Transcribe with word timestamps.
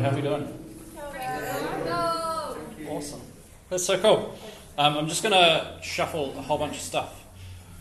how 0.00 0.10
are 0.10 0.16
you 0.16 0.22
doing? 0.22 0.48
Awesome. 2.88 3.20
That's 3.68 3.84
so 3.84 3.98
cool. 4.00 4.38
Um, 4.78 4.96
I'm 4.96 5.08
just 5.08 5.22
going 5.22 5.32
to 5.32 5.78
shuffle 5.82 6.36
a 6.38 6.42
whole 6.42 6.58
bunch 6.58 6.76
of 6.76 6.82
stuff. 6.82 7.24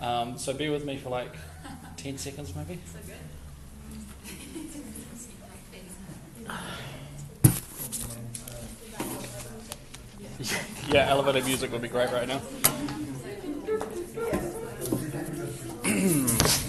Um, 0.01 0.37
so 0.37 0.53
be 0.53 0.69
with 0.69 0.85
me 0.85 0.97
for 0.97 1.09
like 1.09 1.33
10 1.97 2.17
seconds 2.17 2.53
maybe. 2.55 2.79
Yeah, 10.87 11.07
elevator 11.09 11.45
music 11.45 11.71
would 11.71 11.83
be 11.83 11.87
great 11.87 12.11
right 12.11 12.27
now. 12.27 12.41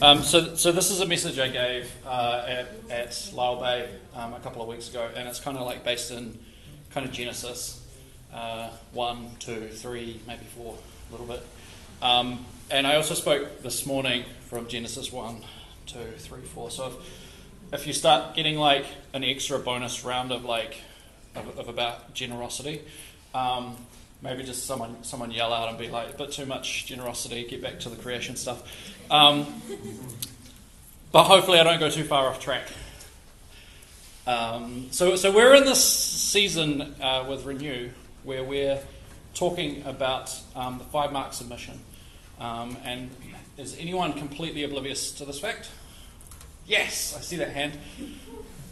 Um, 0.00 0.22
so, 0.22 0.54
so 0.54 0.70
this 0.70 0.92
is 0.92 1.00
a 1.00 1.06
message 1.06 1.40
I 1.40 1.48
gave 1.48 1.92
uh, 2.06 2.44
at, 2.46 2.68
at 2.88 3.32
Bay 3.34 3.88
um, 4.14 4.32
a 4.32 4.38
couple 4.38 4.62
of 4.62 4.68
weeks 4.68 4.88
ago, 4.88 5.10
and 5.16 5.26
it's 5.26 5.40
kind 5.40 5.58
of 5.58 5.66
like 5.66 5.82
based 5.82 6.12
in 6.12 6.38
kind 6.92 7.04
of 7.04 7.10
Genesis 7.10 7.84
uh, 8.32 8.70
one, 8.92 9.30
two, 9.40 9.66
three, 9.66 10.20
maybe 10.24 10.44
four, 10.54 10.76
a 11.08 11.10
little 11.10 11.26
bit. 11.26 11.44
Um, 12.00 12.46
and 12.70 12.86
I 12.86 12.94
also 12.94 13.14
spoke 13.14 13.64
this 13.64 13.86
morning 13.86 14.24
from 14.46 14.68
Genesis 14.68 15.10
one, 15.10 15.42
two, 15.86 16.12
three, 16.18 16.42
four. 16.42 16.70
So 16.70 16.86
if, 17.72 17.80
if 17.80 17.86
you 17.88 17.92
start 17.92 18.36
getting 18.36 18.56
like 18.56 18.86
an 19.14 19.24
extra 19.24 19.58
bonus 19.58 20.04
round 20.04 20.30
of 20.30 20.44
like 20.44 20.80
of, 21.34 21.58
of 21.58 21.68
about 21.68 22.14
generosity, 22.14 22.82
um, 23.34 23.74
maybe 24.22 24.42
just 24.42 24.66
someone 24.66 25.02
someone 25.02 25.30
yell 25.30 25.52
out 25.52 25.68
and 25.68 25.78
be 25.78 25.88
like, 25.88 26.14
a 26.14 26.16
bit 26.16 26.32
too 26.32 26.46
much 26.46 26.86
generosity. 26.86 27.44
Get 27.44 27.62
back 27.62 27.80
to 27.80 27.88
the 27.88 27.96
creation 27.96 28.36
stuff. 28.36 28.62
Um, 29.10 29.62
but 31.12 31.24
hopefully, 31.24 31.58
I 31.58 31.64
don't 31.64 31.80
go 31.80 31.90
too 31.90 32.04
far 32.04 32.28
off 32.28 32.40
track. 32.40 32.68
Um, 34.26 34.88
so, 34.90 35.16
so 35.16 35.32
we're 35.32 35.54
in 35.54 35.64
this 35.64 35.82
season 35.82 36.94
uh, 37.00 37.24
with 37.26 37.46
Renew 37.46 37.88
where 38.24 38.44
we're 38.44 38.78
talking 39.32 39.82
about 39.86 40.38
um, 40.54 40.76
the 40.76 40.84
five 40.84 41.12
marks 41.12 41.40
of 41.40 41.48
mission. 41.48 41.80
Um, 42.38 42.76
and 42.84 43.10
is 43.56 43.78
anyone 43.78 44.12
completely 44.12 44.64
oblivious 44.64 45.12
to 45.12 45.24
this 45.24 45.40
fact? 45.40 45.70
Yes, 46.66 47.16
I 47.16 47.20
see 47.22 47.36
that 47.36 47.52
hand. 47.52 47.78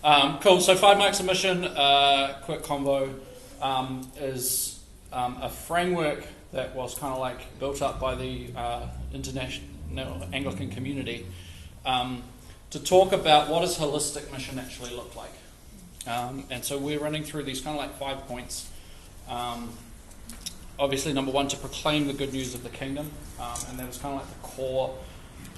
Um, 0.04 0.38
cool. 0.40 0.60
So, 0.60 0.76
five 0.76 0.98
marks 0.98 1.20
of 1.20 1.26
mission, 1.26 1.64
uh, 1.64 2.38
quick 2.44 2.62
convo, 2.62 3.14
um, 3.62 4.10
is 4.20 4.75
um, 5.16 5.38
a 5.40 5.48
framework 5.48 6.26
that 6.52 6.74
was 6.74 6.96
kind 6.96 7.12
of 7.12 7.18
like 7.18 7.58
built 7.58 7.80
up 7.80 7.98
by 7.98 8.14
the 8.14 8.48
uh, 8.54 8.86
international 9.14 9.66
Anglican 10.32 10.68
community 10.70 11.26
um, 11.86 12.22
to 12.70 12.78
talk 12.78 13.12
about 13.12 13.48
what 13.48 13.60
does 13.60 13.78
holistic 13.78 14.30
mission 14.30 14.58
actually 14.58 14.94
look 14.94 15.16
like. 15.16 15.32
Um, 16.06 16.44
and 16.50 16.62
so 16.62 16.76
we're 16.76 17.00
running 17.00 17.24
through 17.24 17.44
these 17.44 17.62
kind 17.62 17.78
of 17.78 17.82
like 17.82 17.98
five 17.98 18.28
points. 18.28 18.70
Um, 19.28 19.72
obviously, 20.78 21.14
number 21.14 21.32
one, 21.32 21.48
to 21.48 21.56
proclaim 21.56 22.06
the 22.06 22.12
good 22.12 22.34
news 22.34 22.54
of 22.54 22.62
the 22.62 22.68
kingdom, 22.68 23.10
um, 23.40 23.56
and 23.70 23.78
that 23.78 23.86
was 23.86 23.96
kind 23.96 24.14
of 24.14 24.20
like 24.20 24.42
the 24.42 24.46
core 24.46 24.94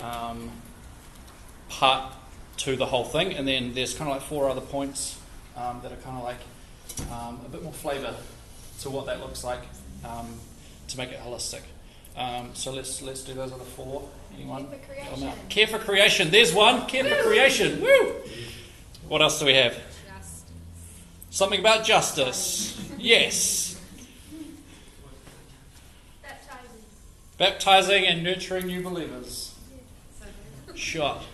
um, 0.01 0.53
part 1.69 2.13
to 2.59 2.77
the 2.77 2.87
whole 2.87 3.05
thing. 3.05 3.35
And 3.35 3.47
then 3.47 3.75
there's 3.75 3.95
kind 3.95 4.09
of 4.09 4.17
like 4.17 4.27
four 4.27 4.49
other 4.49 4.61
points 4.61 5.19
that 5.57 5.93
are 5.93 5.97
kind 5.97 6.17
of 6.17 6.23
like 6.23 6.41
a 7.45 7.49
bit 7.51 7.65
more 7.65 7.73
flavour 7.73 8.15
to 8.81 8.91
what 8.91 9.07
that 9.07 9.21
looks 9.21 9.45
like 9.45 9.63
to 10.89 10.99
make 10.99 11.11
it 11.11 11.21
holistic. 11.21 11.61
Um, 12.17 12.51
so 12.55 12.73
let's 12.73 13.01
let's 13.03 13.23
do 13.23 13.35
those 13.35 13.53
other 13.53 13.65
four. 13.65 14.09
Anyone? 14.35 14.67
Care 14.67 14.79
for 14.79 14.87
creation. 14.87 15.33
Care 15.49 15.67
for 15.67 15.79
creation. 15.79 16.31
There's 16.31 16.53
one. 16.53 16.87
Care 16.87 17.05
Woo! 17.05 17.11
for 17.11 17.23
creation. 17.23 17.81
Woo! 17.81 18.15
What 19.07 19.23
else 19.23 19.39
do 19.39 19.47
we 19.47 19.55
have? 19.55 19.75
Just. 19.75 20.47
Something 21.31 21.61
about 21.61 21.85
justice. 21.85 22.77
yes. 22.99 23.81
Baptizing. 26.23 26.83
Baptizing 27.39 28.07
and 28.07 28.25
nurturing 28.25 28.67
new 28.67 28.83
believers. 28.83 29.55
Shot. 30.75 31.25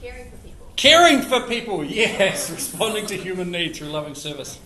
Caring 0.00 0.30
for 0.30 0.36
people. 0.38 0.66
Caring 0.76 1.22
for 1.22 1.40
people. 1.42 1.84
Yes. 1.84 2.50
Responding 2.54 3.06
to 3.06 3.16
human 3.16 3.50
need 3.50 3.76
through 3.76 3.88
loving 3.88 4.14
service. 4.14 4.58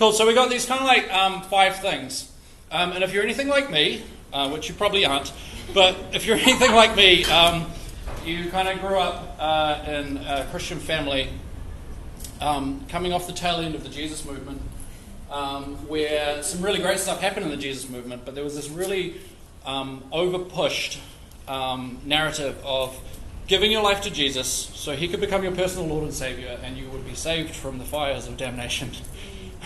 Cool. 0.00 0.12
So 0.12 0.26
we 0.26 0.32
got 0.32 0.48
these 0.48 0.64
kind 0.64 0.80
of 0.80 0.86
like 0.86 1.12
um, 1.12 1.42
five 1.42 1.76
things. 1.76 2.32
Um, 2.70 2.92
and 2.92 3.04
if 3.04 3.12
you're 3.12 3.22
anything 3.22 3.48
like 3.48 3.70
me, 3.70 4.02
uh, 4.32 4.48
which 4.48 4.66
you 4.66 4.74
probably 4.74 5.04
aren't, 5.04 5.30
but 5.74 5.94
if 6.14 6.24
you're 6.24 6.36
anything 6.38 6.72
like 6.72 6.96
me, 6.96 7.26
um, 7.26 7.70
you 8.24 8.48
kind 8.48 8.66
of 8.66 8.80
grew 8.80 8.96
up 8.96 9.36
uh, 9.38 9.84
in 9.86 10.16
a 10.16 10.46
Christian 10.50 10.78
family, 10.78 11.28
um, 12.40 12.86
coming 12.88 13.12
off 13.12 13.26
the 13.26 13.34
tail 13.34 13.56
end 13.56 13.74
of 13.74 13.82
the 13.82 13.90
Jesus 13.90 14.24
movement, 14.24 14.62
um, 15.30 15.76
where 15.86 16.42
some 16.42 16.62
really 16.62 16.78
great 16.78 16.98
stuff 16.98 17.20
happened 17.20 17.44
in 17.44 17.50
the 17.50 17.58
Jesus 17.58 17.90
movement, 17.90 18.24
but 18.24 18.34
there 18.34 18.42
was 18.42 18.56
this 18.56 18.70
really 18.70 19.16
um, 19.66 20.02
over 20.12 20.38
pushed 20.38 20.98
narrative 21.46 22.56
of 22.64 22.98
giving 23.48 23.70
your 23.70 23.82
life 23.82 24.00
to 24.00 24.10
Jesus 24.10 24.48
so 24.48 24.96
he 24.96 25.08
could 25.08 25.20
become 25.20 25.42
your 25.42 25.52
personal 25.52 25.86
Lord 25.88 26.04
and 26.04 26.14
Savior 26.14 26.58
and 26.62 26.78
you 26.78 26.88
would 26.88 27.04
be 27.04 27.14
saved 27.14 27.54
from 27.54 27.76
the 27.76 27.84
fires 27.84 28.26
of 28.28 28.38
damnation. 28.38 28.92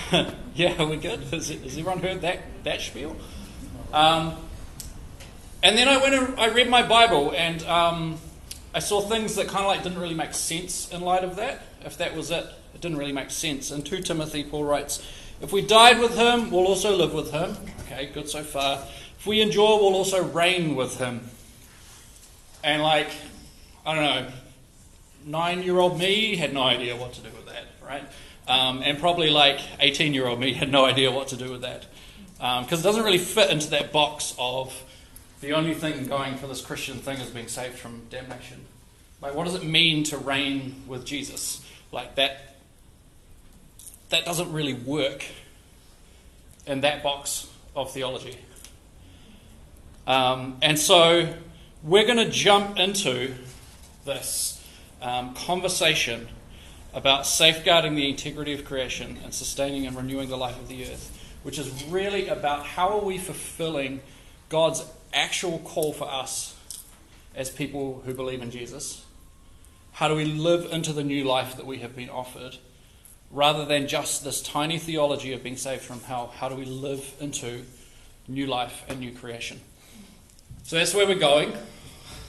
yeah, 0.55 0.83
we're 0.83 0.97
good? 0.97 1.21
Has, 1.25 1.49
has, 1.49 1.79
everyone 1.79 2.01
heard 2.01 2.21
that, 2.23 2.41
that 2.65 2.81
spiel? 2.81 3.17
Um, 3.93 4.35
and 5.63 5.79
then 5.79 5.89
I 5.89 5.97
went 5.99 6.15
and 6.15 6.39
I 6.39 6.49
read 6.49 6.69
my 6.69 6.83
Bible 6.83 7.33
and 7.35 7.63
um, 7.65 8.19
I 8.75 8.81
saw 8.81 9.01
things 9.01 9.37
that 9.37 9.49
kind 9.49 9.65
of 9.65 9.67
like 9.67 9.83
didn't 9.83 9.99
really 9.99 10.15
make 10.15 10.35
sense 10.35 10.91
in 10.91 11.01
light 11.01 11.25
of 11.25 11.37
that. 11.37 11.63
If 11.85 11.97
that 11.99 12.17
was 12.17 12.31
it, 12.31 12.45
it 12.75 12.81
didn't 12.81 12.99
really 12.99 13.13
make 13.13 13.31
sense. 13.31 13.71
And 13.71 13.85
2 13.85 14.03
Timothy, 14.03 14.45
Paul 14.45 14.65
writes, 14.65 15.03
If 15.41 15.53
we 15.53 15.63
died 15.63 16.01
with 16.01 16.17
him, 16.17 16.51
we'll 16.51 16.67
also 16.67 16.97
live 16.97 17.15
with 17.15 17.31
him. 17.31 17.57
Okay, 17.87 18.11
good 18.13 18.29
so 18.29 18.43
far. 18.43 18.85
If 19.19 19.27
we 19.27 19.41
endure, 19.41 19.79
we'll 19.79 19.95
also 19.95 20.23
reign 20.23 20.75
with 20.75 20.99
him. 20.99 21.31
And 22.63 22.83
like, 22.83 23.11
I 23.87 23.95
don't 23.95 24.05
know, 24.05 24.33
nine 25.25 25.63
year 25.63 25.79
old 25.79 25.99
me 25.99 26.37
had 26.37 26.53
no 26.53 26.63
idea 26.63 26.97
what 26.97 27.13
to 27.15 27.21
do 27.21 27.31
with 27.37 27.47
that, 27.47 27.65
right? 27.83 28.05
Um, 28.47 28.83
and 28.83 28.99
probably 28.99 29.31
like 29.31 29.61
18 29.81 30.13
year 30.13 30.27
old 30.27 30.39
me 30.39 30.53
had 30.53 30.71
no 30.71 30.85
idea 30.85 31.11
what 31.11 31.29
to 31.29 31.37
do 31.37 31.51
with 31.51 31.63
that. 31.63 31.87
Because 32.37 32.73
um, 32.73 32.79
it 32.81 32.83
doesn't 32.83 33.05
really 33.05 33.19
fit 33.19 33.51
into 33.51 33.71
that 33.71 33.93
box 33.93 34.35
of 34.39 34.85
the 35.41 35.53
only 35.53 35.75
thing 35.75 36.07
going 36.07 36.37
for 36.37 36.47
this 36.47 36.61
Christian 36.61 36.99
thing 36.99 37.19
is 37.19 37.31
being 37.31 37.49
saved 37.49 37.79
from 37.79 38.03
damnation. 38.11 38.65
Like, 39.21 39.35
what 39.35 39.45
does 39.45 39.55
it 39.55 39.65
mean 39.65 40.05
to 40.05 40.19
reign 40.19 40.83
with 40.87 41.07
Jesus? 41.07 41.65
Like, 41.93 42.17
that, 42.17 42.57
that 44.11 44.25
doesn't 44.25 44.53
really 44.53 44.75
work 44.75 45.25
in 46.67 46.83
that 46.83 47.03
box 47.03 47.47
of 47.75 47.93
theology. 47.93 48.37
Um, 50.07 50.59
and 50.61 50.79
so, 50.79 51.35
we're 51.83 52.05
going 52.05 52.19
to 52.19 52.31
jump 52.31 52.79
into 52.79 53.35
this 54.05 54.63
um, 55.01 55.35
conversation 55.35 56.29
about 56.95 57.27
safeguarding 57.27 57.97
the 57.97 58.09
integrity 58.09 58.53
of 58.55 58.65
creation 58.65 59.19
and 59.25 59.35
sustaining 59.35 59.87
and 59.87 59.97
renewing 59.97 60.29
the 60.29 60.37
life 60.37 60.59
of 60.59 60.69
the 60.69 60.85
earth, 60.85 61.35
which 61.43 61.59
is 61.59 61.85
really 61.85 62.29
about 62.29 62.65
how 62.65 62.99
are 62.99 63.05
we 63.05 63.19
fulfilling 63.19 64.01
God's 64.49 64.85
actual 65.13 65.59
call 65.59 65.93
for 65.93 66.09
us 66.11 66.57
as 67.35 67.51
people 67.51 68.03
who 68.07 68.15
believe 68.15 68.41
in 68.41 68.51
Jesus? 68.51 69.05
How 69.93 70.09
do 70.09 70.15
we 70.15 70.25
live 70.25 70.73
into 70.73 70.93
the 70.93 71.05
new 71.05 71.25
life 71.25 71.57
that 71.57 71.67
we 71.67 71.79
have 71.79 71.97
been 71.97 72.11
offered? 72.11 72.59
Rather 73.31 73.65
than 73.65 73.89
just 73.89 74.23
this 74.23 74.41
tiny 74.41 74.79
theology 74.79 75.33
of 75.33 75.43
being 75.43 75.57
saved 75.57 75.83
from 75.83 76.01
hell, 76.01 76.33
how 76.37 76.49
do 76.49 76.55
we 76.55 76.65
live 76.65 77.15
into 77.21 77.65
new 78.29 78.47
life 78.47 78.85
and 78.89 79.01
new 79.01 79.13
creation? 79.13 79.61
So 80.63 80.77
that's 80.77 80.95
where 80.95 81.07
we're 81.07 81.17
going 81.17 81.53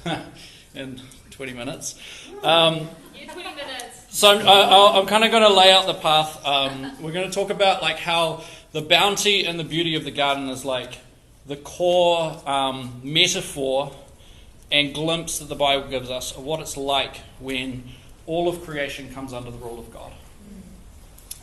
in 0.75 1.01
20 1.29 1.53
minutes. 1.53 1.99
Um, 2.43 2.89
20 3.13 3.43
minutes. 3.43 3.84
So 4.15 4.29
I'm, 4.29 4.47
I'm 4.47 5.05
kind 5.07 5.25
of 5.25 5.31
going 5.31 5.43
to 5.43 5.53
lay 5.53 5.73
out 5.73 5.87
the 5.87 5.93
path. 5.93 6.39
Um, 6.45 6.89
we're 7.01 7.11
going 7.11 7.29
to 7.29 7.35
talk 7.35 7.49
about 7.49 7.81
like 7.81 7.97
how 7.97 8.45
the 8.71 8.81
bounty 8.81 9.45
and 9.45 9.59
the 9.59 9.65
beauty 9.65 9.95
of 9.95 10.05
the 10.05 10.11
garden 10.11 10.47
is 10.47 10.63
like 10.63 10.99
the 11.45 11.57
core 11.57 12.41
um, 12.47 13.01
metaphor 13.03 13.93
and 14.71 14.93
glimpse 14.93 15.39
that 15.39 15.49
the 15.49 15.55
Bible 15.55 15.89
gives 15.89 16.09
us 16.09 16.31
of 16.31 16.45
what 16.45 16.61
it's 16.61 16.77
like 16.77 17.17
when 17.41 17.83
all 18.25 18.47
of 18.47 18.63
creation 18.63 19.13
comes 19.13 19.33
under 19.33 19.51
the 19.51 19.57
rule 19.57 19.79
of 19.79 19.91
God. 19.91 20.13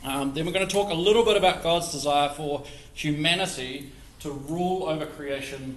Um, 0.03 0.33
then 0.33 0.47
we're 0.47 0.53
going 0.53 0.67
to 0.67 0.75
talk 0.75 0.91
a 0.91 0.95
little 0.95 1.27
bit 1.27 1.37
about 1.37 1.63
God's 1.63 1.93
desire 1.93 2.31
for 2.31 2.65
humanity 2.95 3.93
to 4.21 4.31
rule 4.31 4.85
over 4.85 5.05
creation 5.05 5.77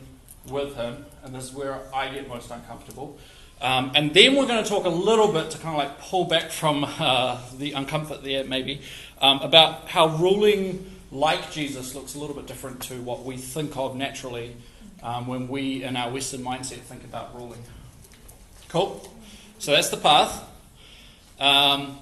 with 0.49 0.77
Him, 0.77 1.05
and 1.25 1.35
this 1.35 1.43
is 1.43 1.53
where 1.53 1.77
I 1.93 2.07
get 2.07 2.29
most 2.29 2.51
uncomfortable. 2.51 3.19
Um, 3.61 3.91
and 3.95 4.13
then 4.13 4.35
we're 4.35 4.47
going 4.47 4.63
to 4.63 4.69
talk 4.69 4.85
a 4.85 4.89
little 4.89 5.31
bit 5.31 5.51
to 5.51 5.57
kind 5.57 5.79
of 5.79 5.87
like 5.87 5.99
pull 5.99 6.25
back 6.25 6.51
from 6.51 6.83
uh, 6.83 7.39
the 7.57 7.71
uncomfort 7.71 8.23
there, 8.23 8.43
maybe, 8.43 8.81
um, 9.21 9.39
about 9.39 9.87
how 9.87 10.07
ruling 10.17 10.91
like 11.11 11.51
Jesus 11.51 11.95
looks 11.95 12.15
a 12.15 12.19
little 12.19 12.35
bit 12.35 12.47
different 12.47 12.81
to 12.83 13.01
what 13.01 13.23
we 13.23 13.37
think 13.37 13.77
of 13.77 13.95
naturally 13.95 14.55
um, 15.01 15.27
when 15.27 15.47
we, 15.47 15.83
in 15.83 15.95
our 15.95 16.11
Western 16.11 16.41
mindset, 16.41 16.79
think 16.79 17.03
about 17.03 17.33
ruling. 17.35 17.63
Cool? 18.69 19.09
So 19.59 19.71
that's 19.71 19.89
the 19.89 19.97
path. 19.97 20.43
Um, 21.39 21.99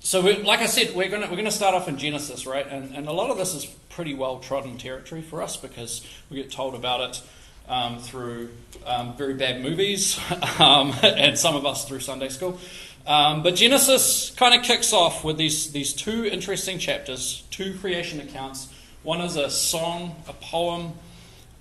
so, 0.00 0.20
we, 0.20 0.36
like 0.42 0.60
I 0.60 0.66
said, 0.66 0.94
we're 0.94 1.08
going 1.08 1.22
we're 1.30 1.36
gonna 1.36 1.50
start 1.50 1.74
off 1.74 1.88
in 1.88 1.96
Genesis, 1.96 2.46
right? 2.46 2.66
And, 2.66 2.94
and 2.94 3.06
a 3.08 3.12
lot 3.12 3.30
of 3.30 3.38
this 3.38 3.54
is 3.54 3.64
pretty 3.64 4.14
well 4.14 4.38
trodden 4.38 4.76
territory 4.76 5.22
for 5.22 5.40
us 5.40 5.56
because 5.56 6.06
we 6.28 6.36
get 6.36 6.50
told 6.50 6.74
about 6.74 7.00
it 7.00 7.22
um, 7.68 7.98
through 7.98 8.50
um, 8.86 9.16
very 9.16 9.34
bad 9.34 9.62
movies 9.62 10.18
um, 10.58 10.94
and 11.02 11.38
some 11.38 11.56
of 11.56 11.64
us 11.66 11.86
through 11.86 12.00
Sunday 12.00 12.28
school. 12.28 12.58
Um, 13.06 13.42
but 13.42 13.54
Genesis 13.54 14.30
kind 14.30 14.54
of 14.54 14.62
kicks 14.64 14.92
off 14.92 15.24
with 15.24 15.36
these, 15.36 15.72
these 15.72 15.92
two 15.92 16.24
interesting 16.24 16.78
chapters, 16.78 17.44
two 17.50 17.76
creation 17.78 18.20
accounts. 18.20 18.68
One 19.02 19.20
is 19.20 19.36
a 19.36 19.50
song, 19.50 20.16
a 20.26 20.32
poem, 20.32 20.94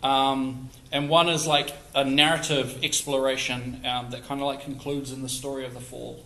um, 0.01 0.69
and 0.91 1.09
one 1.09 1.27
is 1.27 1.45
like 1.45 1.73
a 1.93 2.05
narrative 2.05 2.83
exploration 2.83 3.81
that 3.83 4.25
kind 4.27 4.39
of 4.39 4.47
like 4.47 4.61
concludes 4.61 5.11
in 5.11 5.21
the 5.21 5.29
story 5.29 5.65
of 5.65 5.73
the 5.73 5.81
fall. 5.81 6.23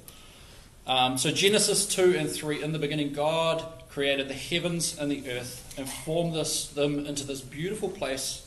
Um, 0.88 1.18
so 1.18 1.32
Genesis 1.32 1.86
2 1.86 2.16
and 2.18 2.30
3, 2.30 2.64
in 2.64 2.72
the 2.72 2.80
beginning, 2.80 3.12
God 3.12 3.66
created 3.90 4.30
the 4.30 4.34
heavens 4.34 4.98
and 4.98 5.12
the 5.12 5.30
earth 5.30 5.74
and 5.78 5.90
formed 5.90 6.34
this, 6.34 6.68
them 6.70 7.06
into 7.06 7.26
this 7.26 7.42
beautiful 7.42 7.90
place 7.90 8.47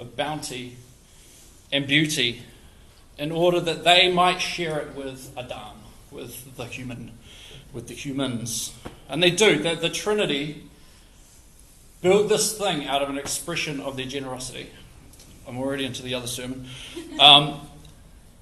of 0.00 0.16
bounty 0.16 0.76
and 1.70 1.86
beauty 1.86 2.42
in 3.18 3.30
order 3.30 3.60
that 3.60 3.84
they 3.84 4.10
might 4.10 4.40
share 4.40 4.80
it 4.80 4.94
with 4.94 5.32
Adam 5.36 5.80
with 6.10 6.56
the 6.56 6.64
human, 6.64 7.12
with 7.72 7.88
the 7.88 7.94
humans. 7.94 8.72
And 9.08 9.22
they 9.22 9.30
do. 9.30 9.58
The, 9.62 9.74
the 9.74 9.90
Trinity 9.90 10.64
build 12.00 12.28
this 12.28 12.56
thing 12.56 12.86
out 12.86 13.02
of 13.02 13.08
an 13.08 13.18
expression 13.18 13.80
of 13.80 13.96
their 13.96 14.06
generosity. 14.06 14.70
I'm 15.46 15.58
already 15.58 15.84
into 15.84 16.02
the 16.02 16.14
other 16.14 16.26
sermon. 16.26 16.66
Um, 17.18 17.60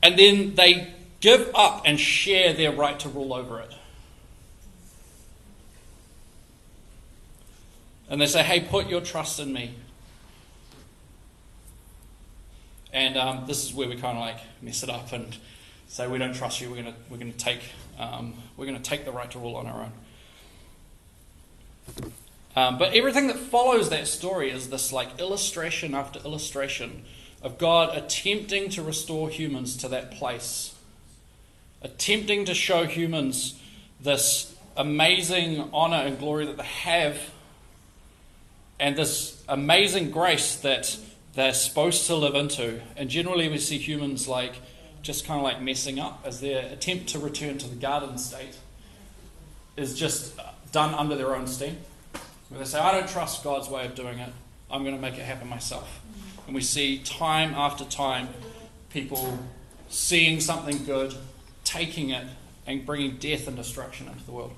and 0.02 0.18
then 0.18 0.54
they 0.54 0.94
give 1.20 1.50
up 1.54 1.82
and 1.84 1.98
share 1.98 2.52
their 2.52 2.72
right 2.72 2.98
to 3.00 3.08
rule 3.08 3.34
over 3.34 3.60
it. 3.60 3.74
And 8.10 8.20
they 8.20 8.26
say, 8.26 8.42
hey, 8.42 8.60
put 8.60 8.88
your 8.88 9.00
trust 9.00 9.38
in 9.38 9.52
me. 9.52 9.74
And 12.92 13.16
um, 13.16 13.44
this 13.46 13.64
is 13.64 13.74
where 13.74 13.88
we 13.88 13.96
kind 13.96 14.16
of 14.16 14.24
like 14.24 14.38
mess 14.62 14.82
it 14.82 14.90
up 14.90 15.12
and 15.12 15.36
say 15.88 16.06
we 16.06 16.18
don't 16.18 16.34
trust 16.34 16.60
you. 16.60 16.70
We're 16.70 16.84
to 16.84 16.94
we're 17.10 17.18
to 17.18 17.32
take 17.32 17.60
um, 17.98 18.34
we're 18.56 18.66
to 18.66 18.78
take 18.78 19.04
the 19.04 19.12
right 19.12 19.30
to 19.30 19.38
rule 19.38 19.56
on 19.56 19.66
our 19.66 19.82
own. 19.82 19.92
Um, 22.56 22.78
but 22.78 22.94
everything 22.94 23.28
that 23.28 23.36
follows 23.36 23.90
that 23.90 24.06
story 24.06 24.50
is 24.50 24.70
this 24.70 24.92
like 24.92 25.20
illustration 25.20 25.94
after 25.94 26.18
illustration 26.20 27.04
of 27.42 27.58
God 27.58 27.96
attempting 27.96 28.68
to 28.70 28.82
restore 28.82 29.28
humans 29.28 29.76
to 29.78 29.88
that 29.88 30.10
place, 30.12 30.74
attempting 31.82 32.46
to 32.46 32.54
show 32.54 32.84
humans 32.84 33.60
this 34.00 34.54
amazing 34.76 35.70
honor 35.72 35.96
and 35.96 36.18
glory 36.18 36.46
that 36.46 36.56
they 36.56 36.64
have, 36.64 37.18
and 38.80 38.96
this 38.96 39.42
amazing 39.48 40.10
grace 40.10 40.56
that 40.56 40.98
they're 41.38 41.54
supposed 41.54 42.06
to 42.08 42.16
live 42.16 42.34
into. 42.34 42.80
And 42.96 43.08
generally, 43.08 43.48
we 43.48 43.58
see 43.58 43.78
humans 43.78 44.26
like 44.26 44.54
just 45.02 45.24
kind 45.24 45.38
of 45.38 45.44
like 45.44 45.62
messing 45.62 46.00
up 46.00 46.22
as 46.24 46.40
their 46.40 46.66
attempt 46.72 47.10
to 47.10 47.20
return 47.20 47.58
to 47.58 47.68
the 47.68 47.76
garden 47.76 48.18
state 48.18 48.56
is 49.76 49.96
just 49.96 50.38
done 50.72 50.94
under 50.94 51.14
their 51.14 51.36
own 51.36 51.46
steam. 51.46 51.76
Where 52.48 52.58
they 52.58 52.66
say, 52.66 52.80
I 52.80 52.90
don't 52.92 53.08
trust 53.08 53.44
God's 53.44 53.68
way 53.68 53.86
of 53.86 53.94
doing 53.94 54.18
it, 54.18 54.32
I'm 54.68 54.82
going 54.82 54.96
to 54.96 55.00
make 55.00 55.14
it 55.14 55.22
happen 55.22 55.48
myself. 55.48 56.00
And 56.46 56.54
we 56.54 56.60
see 56.60 56.98
time 56.98 57.54
after 57.54 57.84
time 57.84 58.28
people 58.90 59.38
seeing 59.88 60.40
something 60.40 60.84
good, 60.84 61.14
taking 61.62 62.10
it, 62.10 62.26
and 62.66 62.84
bringing 62.84 63.16
death 63.16 63.46
and 63.46 63.56
destruction 63.56 64.08
into 64.08 64.24
the 64.24 64.32
world. 64.32 64.52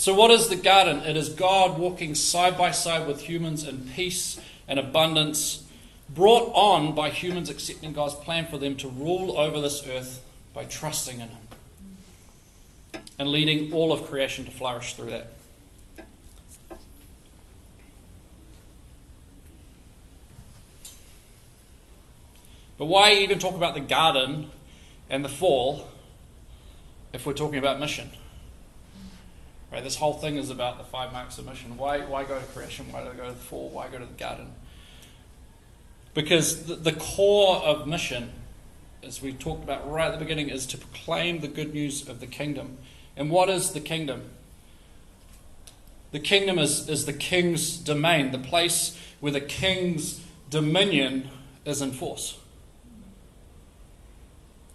So, 0.00 0.14
what 0.14 0.30
is 0.30 0.48
the 0.48 0.56
garden? 0.56 1.00
It 1.00 1.14
is 1.14 1.28
God 1.28 1.78
walking 1.78 2.14
side 2.14 2.56
by 2.56 2.70
side 2.70 3.06
with 3.06 3.20
humans 3.20 3.68
in 3.68 3.86
peace 3.94 4.40
and 4.66 4.78
abundance 4.78 5.64
brought 6.08 6.50
on 6.54 6.94
by 6.94 7.10
humans 7.10 7.50
accepting 7.50 7.92
God's 7.92 8.14
plan 8.14 8.46
for 8.46 8.56
them 8.56 8.76
to 8.76 8.88
rule 8.88 9.38
over 9.38 9.60
this 9.60 9.86
earth 9.86 10.24
by 10.54 10.64
trusting 10.64 11.20
in 11.20 11.28
Him 11.28 13.02
and 13.18 13.28
leading 13.28 13.74
all 13.74 13.92
of 13.92 14.06
creation 14.06 14.46
to 14.46 14.50
flourish 14.50 14.94
through 14.94 15.10
that. 15.10 15.32
But 22.78 22.86
why 22.86 23.12
even 23.12 23.38
talk 23.38 23.54
about 23.54 23.74
the 23.74 23.80
garden 23.80 24.50
and 25.10 25.22
the 25.22 25.28
fall 25.28 25.88
if 27.12 27.26
we're 27.26 27.34
talking 27.34 27.58
about 27.58 27.78
mission? 27.78 28.08
Right, 29.72 29.84
this 29.84 29.96
whole 29.96 30.14
thing 30.14 30.36
is 30.36 30.50
about 30.50 30.78
the 30.78 30.84
five 30.84 31.12
marks 31.12 31.38
of 31.38 31.46
mission. 31.46 31.76
Why, 31.76 32.00
why 32.00 32.24
go 32.24 32.38
to 32.38 32.44
creation? 32.46 32.90
Why 32.90 33.04
do 33.04 33.10
I 33.10 33.14
go 33.14 33.26
to 33.26 33.32
the 33.32 33.38
fall? 33.38 33.68
Why 33.68 33.88
go 33.88 33.98
to 33.98 34.06
the 34.06 34.12
garden? 34.12 34.52
Because 36.12 36.64
the, 36.64 36.74
the 36.74 36.92
core 36.92 37.58
of 37.58 37.86
mission, 37.86 38.32
as 39.04 39.22
we 39.22 39.32
talked 39.32 39.62
about 39.62 39.88
right 39.88 40.06
at 40.06 40.12
the 40.12 40.18
beginning, 40.18 40.48
is 40.48 40.66
to 40.66 40.78
proclaim 40.78 41.40
the 41.40 41.48
good 41.48 41.72
news 41.72 42.08
of 42.08 42.18
the 42.18 42.26
kingdom. 42.26 42.78
And 43.16 43.30
what 43.30 43.48
is 43.48 43.70
the 43.70 43.80
kingdom? 43.80 44.30
The 46.10 46.18
kingdom 46.18 46.58
is, 46.58 46.88
is 46.88 47.06
the 47.06 47.12
king's 47.12 47.76
domain, 47.76 48.32
the 48.32 48.38
place 48.38 48.98
where 49.20 49.32
the 49.32 49.40
king's 49.40 50.20
dominion 50.48 51.28
is 51.64 51.80
in 51.80 51.92
force. 51.92 52.38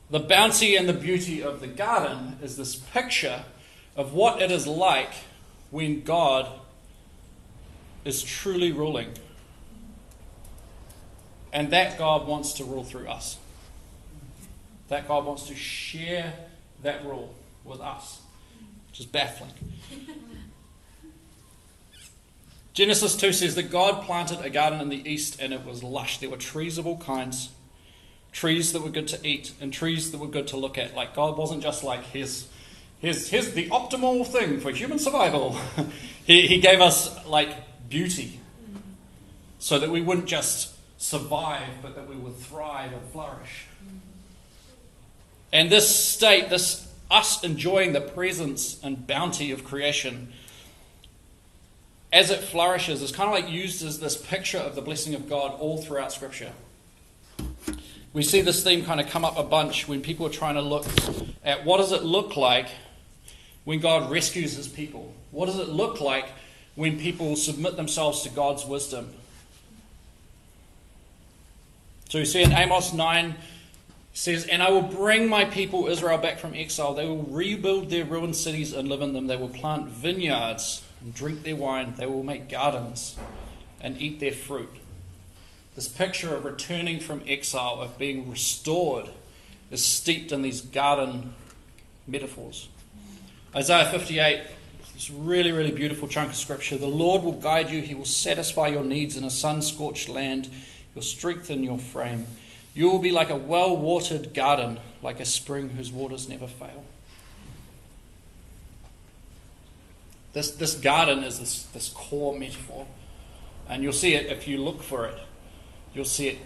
The 0.09 0.19
bounty 0.19 0.77
and 0.77 0.87
the 0.87 0.93
beauty 0.93 1.43
of 1.43 1.59
the 1.59 1.67
garden 1.67 2.37
is 2.41 2.55
this 2.55 2.75
picture 2.75 3.43
of 3.95 4.13
what 4.13 4.41
it 4.41 4.51
is 4.51 4.67
like 4.67 5.13
when 5.71 6.01
God 6.03 6.47
is 8.03 8.21
truly 8.21 8.71
ruling 8.71 9.09
and 11.55 11.71
that 11.71 11.97
God 11.97 12.27
wants 12.27 12.53
to 12.53 12.65
rule 12.65 12.83
through 12.83 13.07
us. 13.07 13.37
That 14.89 15.07
God 15.07 15.25
wants 15.25 15.47
to 15.47 15.55
share 15.55 16.33
that 16.83 17.05
rule 17.05 17.33
with 17.63 17.79
us, 17.79 18.19
which 18.89 18.99
is 18.99 19.05
baffling. 19.05 19.51
Genesis 22.73 23.15
2 23.15 23.31
says 23.31 23.55
that 23.55 23.71
God 23.71 24.03
planted 24.03 24.41
a 24.41 24.49
garden 24.49 24.81
in 24.81 24.89
the 24.89 25.09
east 25.09 25.41
and 25.41 25.53
it 25.53 25.65
was 25.65 25.81
lush. 25.81 26.17
There 26.17 26.29
were 26.29 26.35
trees 26.35 26.77
of 26.77 26.85
all 26.85 26.97
kinds, 26.97 27.51
trees 28.33 28.73
that 28.73 28.81
were 28.81 28.89
good 28.89 29.07
to 29.07 29.25
eat, 29.25 29.53
and 29.61 29.71
trees 29.71 30.11
that 30.11 30.17
were 30.17 30.27
good 30.27 30.47
to 30.47 30.57
look 30.57 30.77
at. 30.77 30.93
Like 30.93 31.15
God 31.15 31.37
wasn't 31.37 31.63
just 31.63 31.85
like, 31.85 32.03
here's, 32.03 32.49
here's, 32.99 33.29
here's 33.29 33.51
the 33.51 33.69
optimal 33.69 34.25
thing 34.25 34.59
for 34.59 34.71
human 34.71 34.99
survival. 34.99 35.57
he, 36.25 36.47
he 36.47 36.59
gave 36.59 36.81
us 36.81 37.25
like 37.25 37.89
beauty 37.89 38.39
so 39.59 39.79
that 39.79 39.89
we 39.89 40.01
wouldn't 40.01 40.27
just 40.27 40.73
survive, 40.97 41.69
but 41.81 41.95
that 41.95 42.07
we 42.07 42.15
would 42.15 42.37
thrive 42.37 42.93
and 42.93 43.01
flourish. 43.11 43.65
And 45.51 45.71
this 45.71 45.93
state, 45.95 46.49
this 46.49 46.85
us 47.09 47.43
enjoying 47.43 47.93
the 47.93 48.01
presence 48.01 48.79
and 48.83 49.05
bounty 49.05 49.51
of 49.51 49.63
creation, 49.63 50.33
as 52.11 52.29
it 52.29 52.39
flourishes, 52.39 53.01
is 53.01 53.11
kind 53.11 53.29
of 53.29 53.35
like 53.35 53.51
used 53.51 53.83
as 53.83 53.99
this 53.99 54.17
picture 54.17 54.57
of 54.57 54.75
the 54.75 54.81
blessing 54.81 55.13
of 55.13 55.29
God 55.29 55.53
all 55.59 55.81
throughout 55.81 56.11
Scripture. 56.11 56.51
We 58.13 58.23
see 58.23 58.41
this 58.41 58.63
theme 58.63 58.85
kind 58.85 58.99
of 59.01 59.09
come 59.09 59.25
up 59.25 59.37
a 59.37 59.43
bunch 59.43 59.87
when 59.87 60.01
people 60.01 60.25
are 60.25 60.31
trying 60.31 60.55
to 60.55 60.61
look 60.61 60.85
at 61.43 61.65
what 61.65 61.77
does 61.77 61.91
it 61.91 62.03
look 62.03 62.37
like 62.37 62.69
when 63.65 63.79
God 63.79 64.09
rescues 64.09 64.55
his 64.55 64.67
people? 64.67 65.13
What 65.31 65.47
does 65.47 65.59
it 65.59 65.67
look 65.67 65.99
like 65.99 66.29
when 66.75 66.97
people 66.97 67.35
submit 67.35 67.75
themselves 67.75 68.21
to 68.21 68.29
God's 68.29 68.65
wisdom? 68.65 69.13
So 72.09 72.19
you 72.19 72.25
see 72.25 72.43
in 72.43 72.53
Amos 72.53 72.93
9 72.93 73.35
says, 74.13 74.45
And 74.45 74.63
I 74.63 74.69
will 74.69 74.81
bring 74.81 75.27
my 75.27 75.45
people 75.45 75.87
Israel 75.87 76.17
back 76.17 76.39
from 76.39 76.53
exile. 76.53 76.93
They 76.93 77.05
will 77.05 77.23
rebuild 77.23 77.89
their 77.89 78.05
ruined 78.05 78.35
cities 78.35 78.71
and 78.71 78.87
live 78.87 79.01
in 79.01 79.13
them. 79.13 79.27
They 79.27 79.35
will 79.35 79.49
plant 79.49 79.87
vineyards 79.87 80.83
and 81.01 81.13
drink 81.13 81.43
their 81.43 81.55
wine. 81.55 81.95
They 81.97 82.05
will 82.05 82.23
make 82.23 82.47
gardens 82.47 83.17
and 83.81 83.99
eat 84.01 84.19
their 84.19 84.31
fruit. 84.31 84.69
This 85.75 85.87
picture 85.89 86.33
of 86.33 86.45
returning 86.45 87.01
from 87.01 87.21
exile, 87.27 87.81
of 87.81 87.97
being 87.97 88.29
restored, 88.29 89.09
is 89.69 89.83
steeped 89.83 90.31
in 90.31 90.41
these 90.41 90.61
garden 90.61 91.33
metaphors. 92.07 92.69
Isaiah 93.55 93.85
58, 93.85 94.41
this 94.93 95.09
really, 95.09 95.53
really 95.53 95.71
beautiful 95.71 96.09
chunk 96.09 96.31
of 96.31 96.35
scripture. 96.35 96.77
The 96.77 96.87
Lord 96.87 97.23
will 97.23 97.39
guide 97.39 97.69
you, 97.69 97.81
He 97.81 97.95
will 97.95 98.03
satisfy 98.03 98.67
your 98.67 98.83
needs 98.83 99.15
in 99.15 99.23
a 99.23 99.29
sun 99.29 99.61
scorched 99.61 100.09
land. 100.09 100.49
He'll 100.93 101.03
strengthen 101.03 101.63
your 101.63 101.77
frame. 101.77 102.25
You 102.73 102.89
will 102.89 102.99
be 102.99 103.11
like 103.11 103.29
a 103.29 103.35
well 103.37 103.77
watered 103.77 104.33
garden, 104.33 104.79
like 105.01 105.21
a 105.21 105.25
spring 105.25 105.69
whose 105.69 105.91
waters 105.91 106.27
never 106.27 106.47
fail. 106.47 106.83
This, 110.33 110.51
this 110.51 110.75
garden 110.75 111.23
is 111.23 111.39
this, 111.39 111.63
this 111.63 111.87
core 111.87 112.37
metaphor. 112.37 112.85
And 113.69 113.81
you'll 113.81 113.93
see 113.93 114.15
it 114.15 114.25
if 114.25 114.49
you 114.49 114.57
look 114.57 114.83
for 114.83 115.05
it. 115.05 115.17
You'll 115.93 116.03
see 116.03 116.27
it 116.27 116.37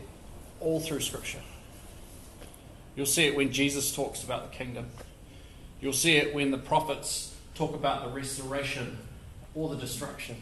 all 0.60 0.80
through 0.80 1.00
Scripture. 1.00 1.42
You'll 2.96 3.08
see 3.08 3.26
it 3.26 3.36
when 3.36 3.52
Jesus 3.52 3.94
talks 3.94 4.24
about 4.24 4.52
the 4.52 4.58
kingdom. 4.58 4.86
You'll 5.82 5.94
see 5.94 6.18
it 6.18 6.34
when 6.34 6.52
the 6.52 6.58
prophets 6.58 7.36
talk 7.56 7.74
about 7.74 8.04
the 8.04 8.10
restoration 8.10 8.98
or 9.56 9.70
the 9.70 9.76
destruction. 9.76 10.36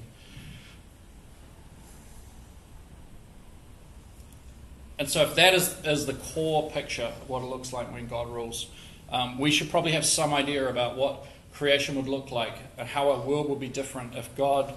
And 5.00 5.08
so, 5.08 5.22
if 5.22 5.36
that 5.36 5.54
is, 5.54 5.76
is 5.86 6.08
the 6.08 6.14
core 6.14 6.72
picture 6.72 7.04
of 7.04 7.30
what 7.30 7.44
it 7.44 7.46
looks 7.46 7.72
like 7.72 7.94
when 7.94 8.08
God 8.08 8.30
rules, 8.30 8.68
um, 9.12 9.38
we 9.38 9.52
should 9.52 9.70
probably 9.70 9.92
have 9.92 10.06
some 10.06 10.34
idea 10.34 10.68
about 10.68 10.98
what 10.98 11.26
creation 11.54 11.96
would 11.96 12.08
look 12.08 12.32
like 12.32 12.56
and 12.78 12.88
how 12.88 13.12
our 13.12 13.20
world 13.20 13.50
would 13.50 13.60
be 13.60 13.68
different 13.68 14.16
if 14.16 14.36
God 14.36 14.74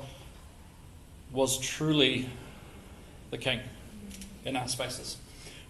was 1.33 1.59
truly 1.59 2.29
the 3.31 3.39
king 3.39 3.61
in 4.45 4.57
our 4.57 4.69
spaces. 4.69 5.17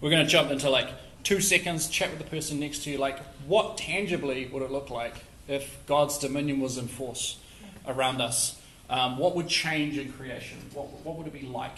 We're 0.01 0.09
going 0.09 0.25
to 0.25 0.31
jump 0.31 0.51
into 0.51 0.69
like 0.69 0.89
two 1.23 1.41
seconds, 1.41 1.87
chat 1.87 2.09
with 2.09 2.19
the 2.19 2.25
person 2.25 2.59
next 2.59 2.83
to 2.83 2.91
you. 2.91 2.97
Like, 2.97 3.19
what 3.47 3.77
tangibly 3.77 4.47
would 4.47 4.61
it 4.61 4.71
look 4.71 4.89
like 4.89 5.15
if 5.47 5.77
God's 5.85 6.17
dominion 6.17 6.59
was 6.59 6.77
in 6.77 6.87
force 6.87 7.37
around 7.87 8.21
us? 8.21 8.59
Um, 8.89 9.17
what 9.17 9.35
would 9.35 9.47
change 9.47 9.97
in 9.97 10.11
creation? 10.11 10.57
What, 10.73 10.87
what 11.05 11.17
would 11.17 11.27
it 11.27 11.33
be 11.33 11.47
like? 11.47 11.77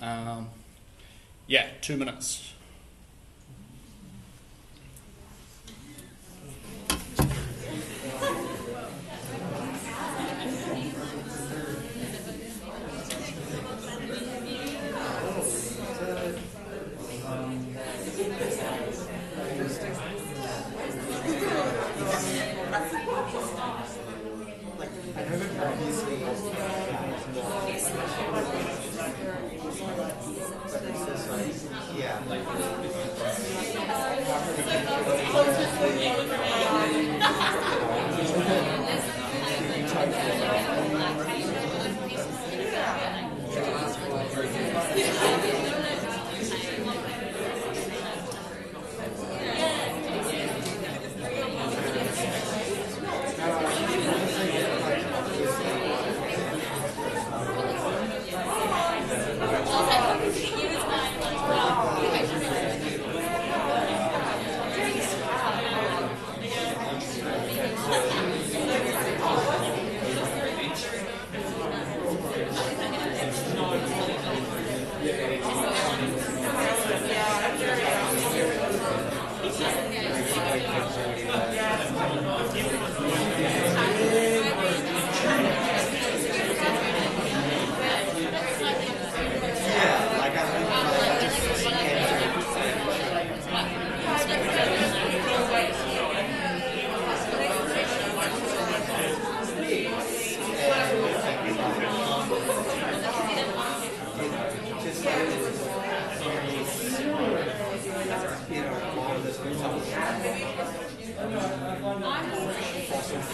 Um, 0.00 0.48
yeah, 1.46 1.66
two 1.80 1.96
minutes. 1.96 2.53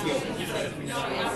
All 0.00 1.29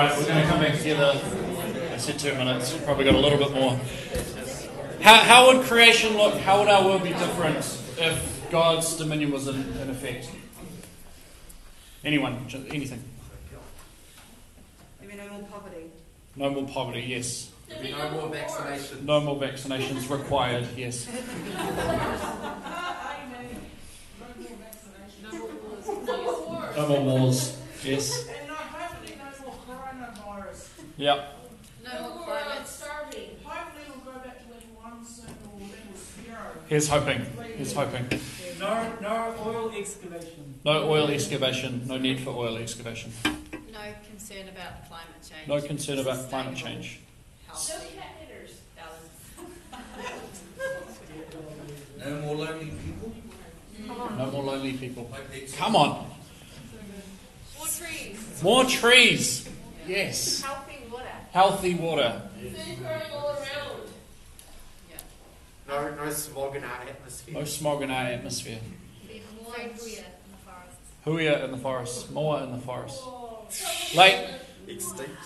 right, 0.00 0.18
we're 0.18 0.26
going 0.26 0.42
to 0.42 0.48
come 0.48 0.60
back 0.60 0.78
together. 0.78 1.20
I 1.92 1.96
said 1.96 2.18
two 2.18 2.32
minutes. 2.34 2.76
Probably 2.84 3.04
got 3.04 3.14
a 3.14 3.18
little 3.18 3.38
bit 3.38 3.52
more. 3.52 3.78
How, 5.00 5.14
how 5.14 5.46
would 5.46 5.66
creation 5.66 6.16
look? 6.16 6.34
How 6.38 6.60
would 6.60 6.68
our 6.68 6.84
world 6.84 7.02
be 7.02 7.10
different 7.10 7.56
if 7.98 8.46
God's 8.50 8.96
dominion 8.96 9.30
was 9.30 9.48
in, 9.48 9.56
in 9.56 9.90
effect? 9.90 10.30
Anyone? 12.04 12.46
Anything? 12.70 13.02
Maybe 15.00 15.16
no 15.16 15.28
more 15.28 15.42
poverty. 15.48 15.84
No 16.36 16.50
more 16.50 16.66
poverty, 16.66 17.02
yes. 17.02 17.50
There'd 17.68 17.82
be 17.82 17.90
No 17.92 18.10
more 18.10 18.30
vaccinations. 18.30 19.02
No 19.02 19.20
more 19.20 19.36
vaccinations 19.36 20.10
required, 20.10 20.66
yes. 20.76 21.08
No 26.76 26.86
more 26.88 27.00
wars, 27.00 27.58
yes. 27.84 28.26
And 28.28 28.48
no, 28.48 28.54
hopefully 28.54 29.16
no 29.18 29.24
more 29.44 29.56
coronavirus. 29.66 30.68
Yep. 30.78 30.86
No 30.86 30.89
more 30.89 30.89
climate 30.89 30.89
starving. 30.89 30.89
Hopefully 30.89 30.89
we'll 30.89 30.89
go 30.89 30.89
back 30.89 30.89
to 30.89 30.89
level 30.89 30.89
one 30.89 30.89
soon 35.04 35.26
or 35.46 35.60
level 35.60 35.96
zero. 36.24 36.38
Here's 36.68 36.88
hoping. 36.88 37.24
Here's 37.56 37.72
hoping. 37.72 38.06
No, 38.58 38.92
no 39.00 39.34
oil 39.46 39.72
excavation. 39.76 40.60
No 40.64 40.88
oil 40.90 41.08
excavation. 41.08 41.86
No 41.86 41.96
need 41.96 42.20
for 42.20 42.30
oil 42.30 42.58
excavation. 42.58 43.12
No 43.24 43.80
concern 44.08 44.48
about 44.48 44.88
climate 44.88 45.22
change. 45.26 45.48
No 45.48 45.60
concern 45.60 45.98
about 45.98 46.28
climate 46.28 46.56
change. 46.56 47.00
No 47.48 47.54
Healthy 47.54 47.96
cat 47.96 48.14
litters. 48.20 48.60
No 51.98 52.20
more 52.20 52.34
lonely 52.34 52.66
people. 52.66 53.12
No 54.18 54.30
more 54.30 54.42
lonely 54.42 54.72
people. 54.74 55.10
Come 55.56 55.76
on. 55.76 56.06
More 57.58 57.66
trees. 57.66 58.42
More 58.42 58.64
trees. 58.64 59.48
Yes. 59.86 60.44
Healthy 61.32 61.74
water. 61.74 62.02
Healthy 62.10 62.42
water. 62.42 62.56
Food 62.56 62.78
growing 62.78 63.02
all 63.12 63.28
around. 63.30 63.50
No, 65.68 66.04
no 66.04 66.10
smog 66.10 66.56
in 66.56 66.64
our 66.64 66.82
atmosphere. 66.82 67.34
No 67.34 67.44
smog 67.44 67.82
in 67.82 67.90
our 67.90 68.06
atmosphere. 68.06 68.58
More 69.44 69.56
in 69.56 69.68
the 69.70 69.76
forest. 70.44 70.96
Huia 71.06 71.44
in 71.44 71.50
the 71.52 71.58
forest. 71.58 72.10
Moa 72.10 72.42
in 72.42 72.52
the 72.52 72.58
forest. 72.58 73.02
Like 73.94 74.28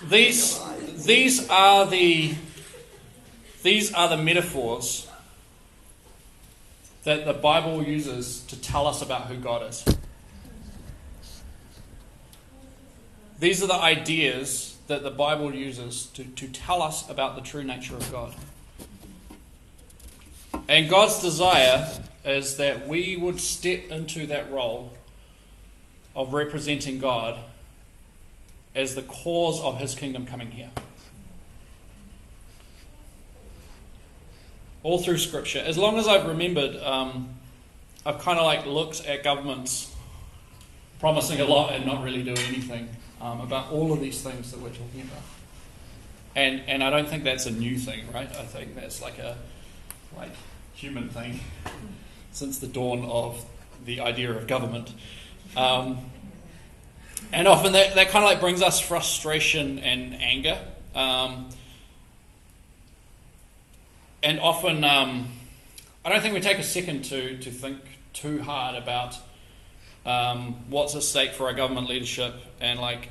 these 0.08 0.60
these 1.04 1.48
are 1.48 1.86
the 1.86 2.34
these 3.62 3.94
are 3.94 4.08
the 4.10 4.18
metaphors 4.18 5.08
that 7.04 7.24
the 7.24 7.32
Bible 7.32 7.82
uses 7.82 8.40
to 8.48 8.60
tell 8.60 8.86
us 8.86 9.00
about 9.00 9.26
who 9.26 9.36
God 9.36 9.62
is. 9.68 9.84
These 13.38 13.62
are 13.62 13.66
the 13.66 13.74
ideas 13.74 14.73
that 14.86 15.02
the 15.02 15.10
Bible 15.10 15.54
uses 15.54 16.06
to, 16.06 16.24
to 16.24 16.48
tell 16.48 16.82
us 16.82 17.08
about 17.08 17.36
the 17.36 17.40
true 17.40 17.64
nature 17.64 17.96
of 17.96 18.10
God. 18.12 18.34
And 20.68 20.88
God's 20.88 21.20
desire 21.20 21.88
is 22.24 22.56
that 22.56 22.86
we 22.86 23.16
would 23.16 23.40
step 23.40 23.90
into 23.90 24.26
that 24.26 24.50
role 24.50 24.92
of 26.14 26.32
representing 26.32 26.98
God 26.98 27.38
as 28.74 28.94
the 28.94 29.02
cause 29.02 29.60
of 29.60 29.78
his 29.78 29.94
kingdom 29.94 30.26
coming 30.26 30.50
here. 30.50 30.70
All 34.82 34.98
through 34.98 35.18
Scripture. 35.18 35.60
As 35.60 35.78
long 35.78 35.98
as 35.98 36.06
I've 36.06 36.26
remembered, 36.26 36.76
um, 36.76 37.30
I've 38.04 38.18
kind 38.18 38.38
of 38.38 38.44
like 38.44 38.66
looked 38.66 39.04
at 39.06 39.24
governments 39.24 39.93
promising 41.00 41.40
a 41.40 41.44
lot 41.44 41.72
and 41.72 41.86
not 41.86 42.02
really 42.02 42.22
doing 42.22 42.38
anything 42.38 42.88
um, 43.20 43.40
about 43.40 43.70
all 43.70 43.92
of 43.92 44.00
these 44.00 44.22
things 44.22 44.50
that 44.50 44.60
we're 44.60 44.68
talking 44.68 45.02
about. 45.02 45.22
And, 46.36 46.62
and 46.66 46.82
I 46.82 46.90
don't 46.90 47.08
think 47.08 47.24
that's 47.24 47.46
a 47.46 47.50
new 47.50 47.78
thing, 47.78 48.04
right? 48.12 48.28
I 48.28 48.44
think 48.44 48.74
that's 48.74 49.00
like 49.00 49.18
a 49.18 49.36
like 50.16 50.30
human 50.74 51.08
thing 51.08 51.40
since 52.32 52.58
the 52.58 52.66
dawn 52.66 53.04
of 53.04 53.44
the 53.84 54.00
idea 54.00 54.32
of 54.32 54.46
government. 54.46 54.92
Um, 55.56 55.98
and 57.32 57.48
often 57.48 57.72
that, 57.72 57.94
that 57.94 58.08
kind 58.08 58.24
of 58.24 58.30
like 58.30 58.40
brings 58.40 58.62
us 58.62 58.80
frustration 58.80 59.78
and 59.78 60.14
anger. 60.20 60.58
Um, 60.94 61.48
and 64.22 64.40
often, 64.40 64.84
um, 64.84 65.28
I 66.04 66.10
don't 66.10 66.20
think 66.20 66.34
we 66.34 66.40
take 66.40 66.58
a 66.58 66.64
second 66.64 67.04
to, 67.06 67.38
to 67.38 67.50
think 67.50 67.78
too 68.12 68.42
hard 68.42 68.74
about 68.74 69.16
um, 70.06 70.56
what's 70.68 70.94
at 70.94 71.02
stake 71.02 71.32
for 71.32 71.46
our 71.46 71.54
government 71.54 71.88
leadership 71.88 72.34
and 72.60 72.78
like 72.78 73.08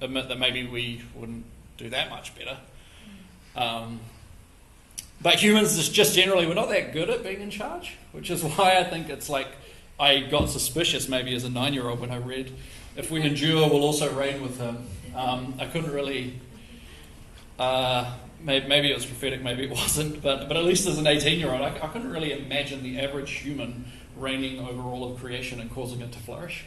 admit 0.00 0.28
that 0.28 0.38
maybe 0.38 0.66
we 0.66 1.02
wouldn't 1.14 1.44
do 1.76 1.90
that 1.90 2.10
much 2.10 2.34
better. 2.34 2.58
Um, 3.56 4.00
but 5.22 5.36
humans 5.36 5.88
just, 5.88 6.14
generally, 6.14 6.46
we're 6.46 6.54
not 6.54 6.68
that 6.68 6.92
good 6.92 7.08
at 7.08 7.22
being 7.22 7.40
in 7.40 7.50
charge, 7.50 7.96
which 8.12 8.30
is 8.30 8.42
why 8.56 8.78
I 8.78 8.84
think 8.84 9.08
it's 9.08 9.28
like 9.28 9.48
I 9.98 10.20
got 10.20 10.50
suspicious 10.50 11.08
maybe 11.08 11.34
as 11.34 11.44
a 11.44 11.50
nine 11.50 11.72
year 11.72 11.88
old 11.88 12.00
when 12.00 12.10
I 12.10 12.18
read, 12.18 12.52
If 12.96 13.10
we 13.10 13.22
endure, 13.22 13.68
we'll 13.68 13.84
also 13.84 14.12
reign 14.12 14.42
with 14.42 14.58
him. 14.58 14.86
Um, 15.14 15.54
I 15.60 15.66
couldn't 15.66 15.92
really, 15.92 16.40
uh, 17.58 18.12
maybe, 18.40 18.66
maybe, 18.66 18.90
it 18.90 18.94
was 18.94 19.06
prophetic, 19.06 19.42
maybe 19.42 19.64
it 19.64 19.70
wasn't, 19.82 20.20
but, 20.20 20.48
but 20.48 20.56
at 20.56 20.64
least 20.64 20.86
as 20.88 20.98
an 20.98 21.06
18 21.06 21.38
year 21.38 21.52
old, 21.52 21.62
I, 21.62 21.68
I 21.68 21.88
couldn't 21.88 22.10
really 22.10 22.32
imagine 22.32 22.82
the 22.82 23.00
average 23.00 23.30
human 23.30 23.84
reigning 24.16 24.60
over 24.60 24.82
all 24.82 25.12
of 25.12 25.20
creation 25.20 25.60
and 25.60 25.72
causing 25.72 26.00
it 26.00 26.12
to 26.12 26.18
flourish. 26.18 26.64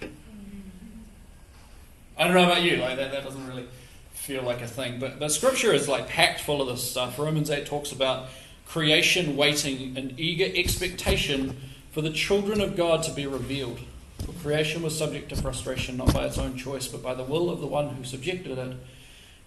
I 2.17 2.23
don't 2.23 2.33
know 2.33 2.45
about 2.45 2.63
you, 2.63 2.77
like 2.77 2.97
that, 2.97 3.11
that 3.11 3.23
doesn't 3.23 3.47
really 3.47 3.67
feel 4.11 4.43
like 4.43 4.61
a 4.61 4.67
thing. 4.67 4.99
But, 4.99 5.19
but 5.19 5.31
scripture 5.31 5.71
is 5.71 5.87
like 5.87 6.09
packed 6.09 6.41
full 6.41 6.61
of 6.61 6.67
this 6.67 6.89
stuff. 6.89 7.19
Romans 7.19 7.49
8 7.49 7.65
talks 7.65 7.91
about 7.91 8.27
creation 8.67 9.37
waiting 9.37 9.95
in 9.95 10.15
eager 10.17 10.51
expectation 10.53 11.55
for 11.91 12.01
the 12.01 12.09
children 12.09 12.59
of 12.59 12.75
God 12.75 13.03
to 13.03 13.11
be 13.11 13.25
revealed. 13.25 13.79
For 14.25 14.33
creation 14.33 14.81
was 14.81 14.97
subject 14.97 15.29
to 15.29 15.35
frustration 15.35 15.97
not 15.97 16.13
by 16.13 16.25
its 16.25 16.37
own 16.37 16.57
choice, 16.57 16.87
but 16.87 17.03
by 17.03 17.13
the 17.13 17.23
will 17.23 17.49
of 17.49 17.61
the 17.61 17.67
one 17.67 17.89
who 17.89 18.03
subjected 18.03 18.57
it, 18.57 18.77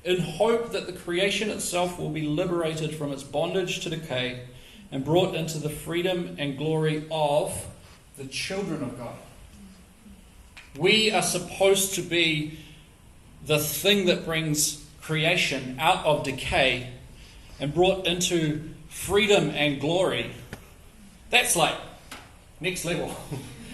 in 0.05 0.21
hope 0.21 0.71
that 0.73 0.87
the 0.87 0.93
creation 0.93 1.51
itself 1.51 1.99
will 1.99 2.09
be 2.09 2.23
liberated 2.23 2.95
from 2.95 3.13
its 3.13 3.23
bondage 3.23 3.81
to 3.81 3.91
decay 3.91 4.47
and 4.91 5.05
brought 5.05 5.35
into 5.35 5.59
the 5.59 5.69
freedom 5.69 6.37
and 6.39 6.57
glory 6.57 7.05
of 7.11 7.67
the 8.21 8.27
children 8.27 8.83
of 8.83 8.99
God. 8.99 9.17
We 10.77 11.11
are 11.11 11.23
supposed 11.23 11.95
to 11.95 12.03
be 12.03 12.59
the 13.47 13.59
thing 13.59 14.07
that 14.07 14.27
brings 14.27 14.85
creation 15.01 15.79
out 15.81 16.05
of 16.05 16.23
decay 16.23 16.91
and 17.59 17.73
brought 17.73 18.07
into 18.07 18.69
freedom 18.91 19.51
and 19.51 19.81
glory. 19.81 20.33
That's 21.31 21.57
like 21.57 21.75
next 22.61 22.85
level. 22.85 23.17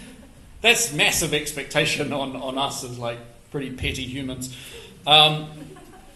That's 0.61 0.93
massive 0.93 1.33
expectation 1.33 2.13
on, 2.13 2.37
on 2.37 2.57
us 2.57 2.85
as 2.85 2.97
like 2.97 3.19
pretty 3.51 3.71
petty 3.71 4.05
humans. 4.05 4.55
Um, 5.05 5.49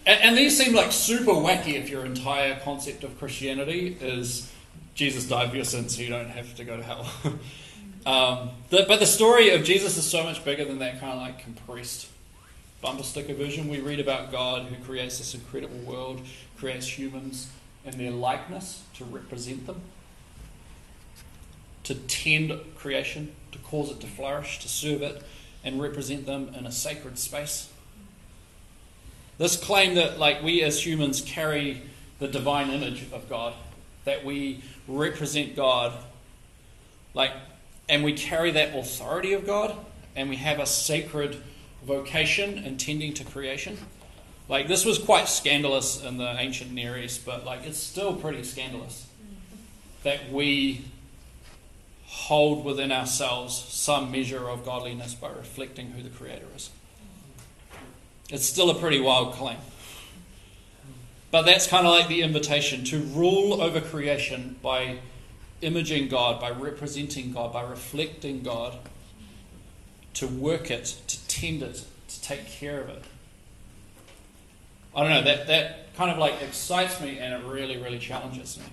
and, 0.05 0.21
and 0.21 0.37
these 0.37 0.57
seem 0.57 0.73
like 0.73 0.93
super 0.93 1.33
wacky 1.33 1.73
if 1.73 1.89
your 1.89 2.05
entire 2.05 2.57
concept 2.61 3.03
of 3.03 3.19
Christianity 3.19 3.97
is 3.99 4.49
Jesus 4.95 5.27
died 5.27 5.49
for 5.49 5.57
your 5.57 5.65
sins 5.65 5.97
so 5.97 6.01
you 6.01 6.09
don't 6.09 6.29
have 6.29 6.55
to 6.55 6.63
go 6.63 6.77
to 6.77 6.83
hell. 6.83 7.11
um, 8.05 8.49
the, 8.69 8.85
but 8.87 8.99
the 8.99 9.05
story 9.05 9.49
of 9.51 9.63
Jesus 9.63 9.97
is 9.97 10.09
so 10.09 10.23
much 10.23 10.43
bigger 10.43 10.65
than 10.65 10.79
that 10.79 10.99
kind 10.99 11.13
of 11.13 11.19
like 11.19 11.39
compressed 11.39 12.07
bumper 12.81 13.03
sticker 13.03 13.33
version. 13.33 13.67
We 13.67 13.79
read 13.79 13.99
about 13.99 14.31
God 14.31 14.63
who 14.63 14.83
creates 14.83 15.19
this 15.19 15.33
incredible 15.33 15.77
world, 15.79 16.21
creates 16.57 16.97
humans 16.97 17.49
in 17.85 17.97
their 17.97 18.11
likeness 18.11 18.83
to 18.95 19.05
represent 19.05 19.67
them, 19.67 19.81
to 21.83 21.95
tend 21.95 22.53
creation, 22.75 23.31
to 23.51 23.59
cause 23.59 23.91
it 23.91 23.99
to 24.01 24.07
flourish, 24.07 24.59
to 24.59 24.67
serve 24.67 25.01
it, 25.01 25.23
and 25.63 25.81
represent 25.81 26.25
them 26.25 26.53
in 26.57 26.65
a 26.65 26.71
sacred 26.71 27.19
space. 27.19 27.69
This 29.37 29.57
claim 29.57 29.95
that, 29.95 30.19
like, 30.19 30.43
we 30.43 30.61
as 30.61 30.85
humans 30.85 31.21
carry 31.21 31.81
the 32.19 32.27
divine 32.27 32.69
image 32.69 33.05
of 33.11 33.27
God, 33.29 33.53
that 34.05 34.23
we 34.23 34.63
represent 34.87 35.55
God, 35.55 35.93
like, 37.13 37.31
and 37.89 38.03
we 38.03 38.13
carry 38.13 38.51
that 38.51 38.75
authority 38.75 39.33
of 39.33 39.45
God, 39.45 39.75
and 40.15 40.29
we 40.29 40.37
have 40.37 40.59
a 40.59 40.65
sacred 40.65 41.37
vocation 41.85 42.57
and 42.57 42.79
tending 42.79 43.13
to 43.15 43.23
creation. 43.23 43.77
Like 44.47 44.67
this 44.67 44.85
was 44.85 44.97
quite 44.97 45.27
scandalous 45.27 46.03
in 46.03 46.17
the 46.17 46.29
ancient 46.37 46.71
Near 46.71 46.97
East, 46.97 47.25
but 47.25 47.45
like 47.45 47.65
it's 47.65 47.77
still 47.77 48.13
pretty 48.13 48.43
scandalous 48.43 49.07
that 50.03 50.31
we 50.31 50.85
hold 52.05 52.65
within 52.65 52.91
ourselves 52.91 53.55
some 53.55 54.11
measure 54.11 54.49
of 54.49 54.65
godliness 54.65 55.13
by 55.13 55.29
reflecting 55.29 55.91
who 55.91 56.03
the 56.03 56.09
Creator 56.09 56.47
is. 56.55 56.69
It's 58.29 58.45
still 58.45 58.69
a 58.69 58.75
pretty 58.75 58.99
wild 58.99 59.33
claim. 59.33 59.57
But 61.31 61.43
that's 61.43 61.67
kind 61.67 61.87
of 61.87 61.93
like 61.93 62.09
the 62.09 62.21
invitation 62.21 62.83
to 62.85 62.99
rule 62.99 63.61
over 63.61 63.79
creation 63.79 64.57
by 64.61 64.97
imaging 65.61 66.07
God, 66.07 66.39
by 66.39 66.51
representing 66.51 67.31
God, 67.31 67.53
by 67.53 67.63
reflecting 67.63 68.41
God, 68.41 68.77
to 70.15 70.27
work 70.27 70.69
it, 70.69 70.97
to 71.07 71.27
tend 71.27 71.63
it, 71.63 71.85
to 72.07 72.21
take 72.21 72.47
care 72.47 72.81
of 72.81 72.89
it. 72.89 73.03
I 74.95 75.01
don't 75.01 75.09
know, 75.09 75.23
that, 75.23 75.47
that 75.47 75.95
kind 75.95 76.11
of 76.11 76.17
like 76.17 76.41
excites 76.41 76.99
me 76.99 77.17
and 77.17 77.33
it 77.33 77.47
really, 77.47 77.77
really 77.77 77.99
challenges 77.99 78.57
me. 78.57 78.65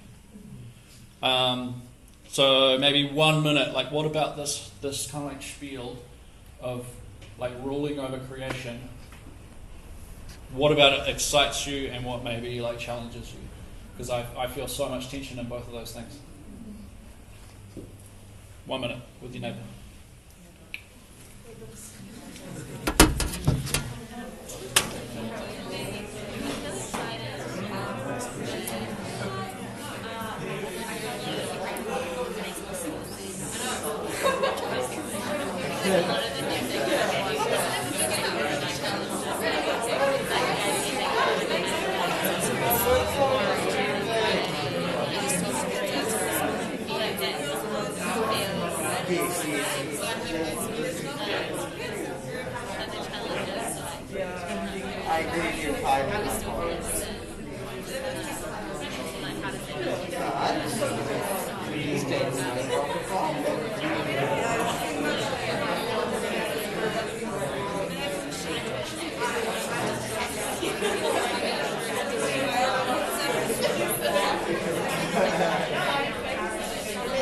Um, 1.22 1.82
so 2.28 2.76
maybe 2.78 3.08
one 3.08 3.42
minute, 3.42 3.72
like 3.72 3.90
what 3.90 4.06
about 4.06 4.36
this 4.36 4.70
this 4.80 5.10
kind 5.10 5.24
of 5.24 5.32
like 5.32 5.42
spiel 5.42 5.96
of 6.60 6.86
like 7.38 7.52
ruling 7.62 7.98
over 7.98 8.18
creation? 8.18 8.80
What 10.52 10.72
about 10.72 10.92
it 10.92 11.08
excites 11.08 11.66
you 11.66 11.88
and 11.88 12.04
what 12.04 12.24
maybe 12.24 12.60
like 12.60 12.78
challenges 12.78 13.32
you? 13.32 13.40
Because 13.92 14.10
I, 14.10 14.26
I 14.36 14.46
feel 14.46 14.68
so 14.68 14.88
much 14.88 15.10
tension 15.10 15.38
in 15.38 15.46
both 15.46 15.66
of 15.66 15.72
those 15.72 15.92
things. 15.92 16.18
One 18.68 18.82
minute 18.82 18.98
with 19.22 19.32
your 19.32 19.40
neighbour. 19.40 19.77
I 55.18 55.22
agree 55.22 55.42
with 55.50 55.64
you're 55.64 55.74
five. 55.74 56.06
These 61.72 62.04
days, 62.04 62.38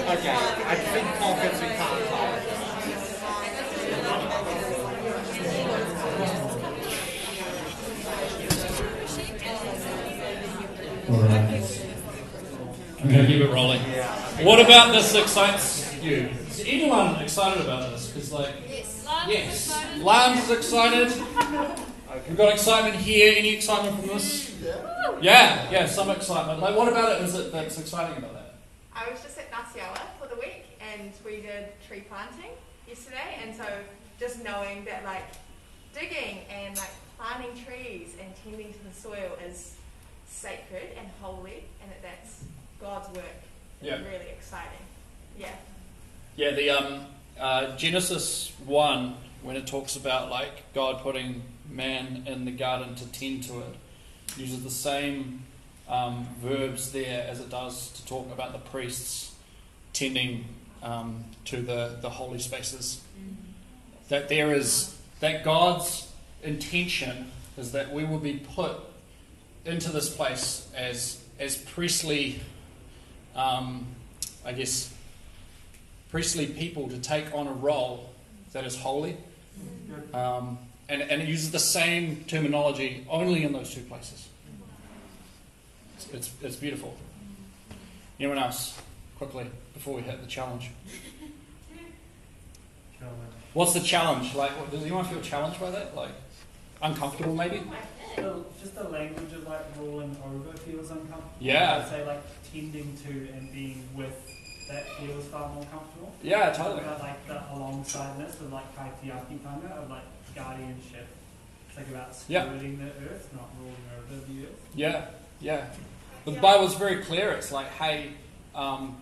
Okay, 0.08 0.36
I 0.66 0.74
think 0.76 1.06
Paul 1.16 1.34
gets 1.36 1.60
me 1.62 1.68
caught. 1.76 2.66
All 11.08 11.20
right. 11.22 11.80
I'm 13.00 13.08
going 13.08 13.20
to 13.20 13.26
keep 13.26 13.40
it 13.40 13.50
rolling. 13.50 13.80
What 14.56 14.64
about 14.64 14.92
this 14.92 15.14
excites 15.14 16.02
you? 16.02 16.30
Is 16.48 16.64
anyone 16.66 17.16
excited 17.16 17.62
about 17.62 17.90
this? 17.90 18.08
Because 18.08 18.32
like, 18.32 18.54
Yes. 18.66 19.04
Lance 19.04 19.28
yes, 19.28 19.54
is 19.54 19.70
excited. 19.70 20.02
Lambs 20.02 20.44
is 20.44 20.50
excited. 20.50 22.26
We've 22.26 22.38
got 22.38 22.54
excitement 22.54 22.96
here. 22.96 23.34
Any 23.36 23.50
excitement 23.50 23.98
from 24.00 24.08
this? 24.08 24.54
Yeah, 25.20 25.70
yeah, 25.70 25.84
some 25.84 26.08
excitement. 26.08 26.60
Like, 26.60 26.74
what 26.74 26.88
about 26.88 27.20
it 27.20 27.24
is 27.24 27.34
it 27.34 27.52
that's 27.52 27.78
exciting 27.78 28.16
about 28.16 28.32
that? 28.32 28.54
I 28.94 29.10
was 29.10 29.22
just 29.22 29.36
at 29.36 29.52
Nasiawa 29.52 30.00
for 30.18 30.26
the 30.26 30.40
week 30.40 30.64
and 30.80 31.12
we 31.22 31.42
did 31.42 31.78
tree 31.86 32.04
planting 32.08 32.52
yesterday 32.88 33.38
and 33.42 33.54
so 33.54 33.66
just 34.18 34.42
knowing 34.42 34.86
that 34.86 35.04
like 35.04 35.24
digging 35.92 36.46
and 36.48 36.74
like 36.78 36.92
planting 37.18 37.62
trees 37.62 38.14
and 38.18 38.32
tending 38.42 38.72
to 38.72 38.78
the 38.88 38.94
soil 38.94 39.36
is 39.46 39.74
sacred 40.26 40.96
and 40.98 41.06
holy 41.20 41.64
and 41.82 41.90
that 41.90 42.00
that's 42.00 42.44
God's 42.80 43.14
work 43.14 43.26
is 43.44 43.45
Yeah. 43.82 43.96
really 43.96 44.30
exciting. 44.30 44.78
Yeah. 45.38 45.54
Yeah, 46.36 46.50
the 46.52 46.70
um, 46.70 47.06
uh, 47.38 47.76
Genesis 47.76 48.52
one 48.64 49.16
when 49.42 49.56
it 49.56 49.66
talks 49.66 49.96
about 49.96 50.30
like 50.30 50.72
God 50.74 51.02
putting 51.02 51.42
man 51.70 52.24
in 52.26 52.44
the 52.44 52.50
garden 52.50 52.94
to 52.96 53.06
tend 53.12 53.44
to 53.44 53.60
it, 53.60 53.74
uses 54.36 54.62
the 54.62 54.70
same 54.70 55.44
um, 55.88 56.26
verbs 56.40 56.92
there 56.92 57.26
as 57.28 57.40
it 57.40 57.48
does 57.48 57.90
to 57.92 58.06
talk 58.06 58.32
about 58.32 58.52
the 58.52 58.58
priests 58.58 59.34
tending 59.92 60.46
um, 60.82 61.24
to 61.44 61.62
the, 61.62 61.96
the 62.00 62.10
holy 62.10 62.38
spaces. 62.38 63.00
That 64.08 64.28
there 64.28 64.52
is 64.52 64.96
that 65.20 65.44
God's 65.44 66.12
intention 66.42 67.30
is 67.56 67.72
that 67.72 67.92
we 67.92 68.04
will 68.04 68.18
be 68.18 68.34
put 68.54 68.76
into 69.64 69.90
this 69.90 70.14
place 70.14 70.68
as 70.74 71.20
as 71.38 71.56
priestly, 71.56 72.40
um, 73.36 73.86
I 74.44 74.52
guess, 74.52 74.92
priestly 76.10 76.46
people 76.46 76.88
to 76.88 76.98
take 76.98 77.32
on 77.34 77.46
a 77.46 77.52
role 77.52 78.10
that 78.52 78.64
is 78.64 78.76
holy. 78.76 79.16
Um, 80.12 80.58
and, 80.88 81.02
and 81.02 81.20
it 81.22 81.28
uses 81.28 81.50
the 81.50 81.58
same 81.58 82.24
terminology 82.26 83.04
only 83.08 83.44
in 83.44 83.52
those 83.52 83.74
two 83.74 83.82
places. 83.82 84.28
It's, 85.96 86.08
it's, 86.12 86.30
it's 86.42 86.56
beautiful. 86.56 86.96
Anyone 88.18 88.38
else? 88.38 88.78
Quickly, 89.18 89.46
before 89.74 89.94
we 89.94 90.02
hit 90.02 90.20
the 90.20 90.26
challenge. 90.26 90.70
What's 93.54 93.72
the 93.72 93.80
challenge? 93.80 94.34
Like, 94.34 94.50
what, 94.58 94.70
does 94.70 94.82
anyone 94.82 95.06
feel 95.06 95.20
challenged 95.22 95.58
by 95.58 95.70
that? 95.70 95.96
Like, 95.96 96.10
uncomfortable 96.82 97.34
maybe? 97.34 97.62
So 98.14 98.46
just 98.60 98.74
the 98.74 98.84
language 98.88 99.32
of 99.32 99.46
like 99.46 99.64
rolling 99.78 100.16
over 100.24 100.56
feels 100.58 100.90
uncomfortable. 100.90 101.30
Yeah. 101.38 101.82
I'd 101.84 101.88
say 101.90 102.06
like 102.06 102.22
tending 102.50 102.96
to 103.04 103.10
and 103.34 103.52
being 103.52 103.88
with 103.94 104.14
that 104.68 104.84
feels 104.98 105.24
far 105.26 105.48
more 105.52 105.64
comfortable. 105.66 106.12
Yeah, 106.22 106.52
totally. 106.52 106.80
about 106.80 107.00
like 107.00 107.26
the 107.26 107.34
alongsideness 107.34 108.40
of 108.40 108.52
like 108.52 108.74
kaitiaki 108.76 109.42
kind 109.44 109.62
of, 109.64 109.70
of 109.70 109.90
like 109.90 110.02
guardianship. 110.34 111.06
It's 111.68 111.76
like 111.76 111.88
about 111.88 112.08
Yeah. 112.28 112.46
stewarding 112.46 112.78
the 112.78 112.86
earth, 113.06 113.28
not 113.32 113.48
rolling 113.60 113.76
over 113.96 114.26
the 114.26 114.46
earth. 114.46 114.60
Yeah, 114.74 115.06
yeah. 115.40 115.66
But 116.24 116.34
the 116.34 116.40
Bible's 116.40 116.74
very 116.74 117.02
clear. 117.02 117.30
It's 117.32 117.52
like, 117.52 117.68
hey, 117.72 118.12
um, 118.54 118.96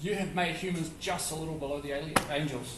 you 0.00 0.14
have 0.14 0.34
made 0.34 0.54
humans 0.54 0.90
just 1.00 1.32
a 1.32 1.34
little 1.34 1.54
below 1.56 1.80
the 1.80 1.92
alien, 1.92 2.14
angels. 2.30 2.76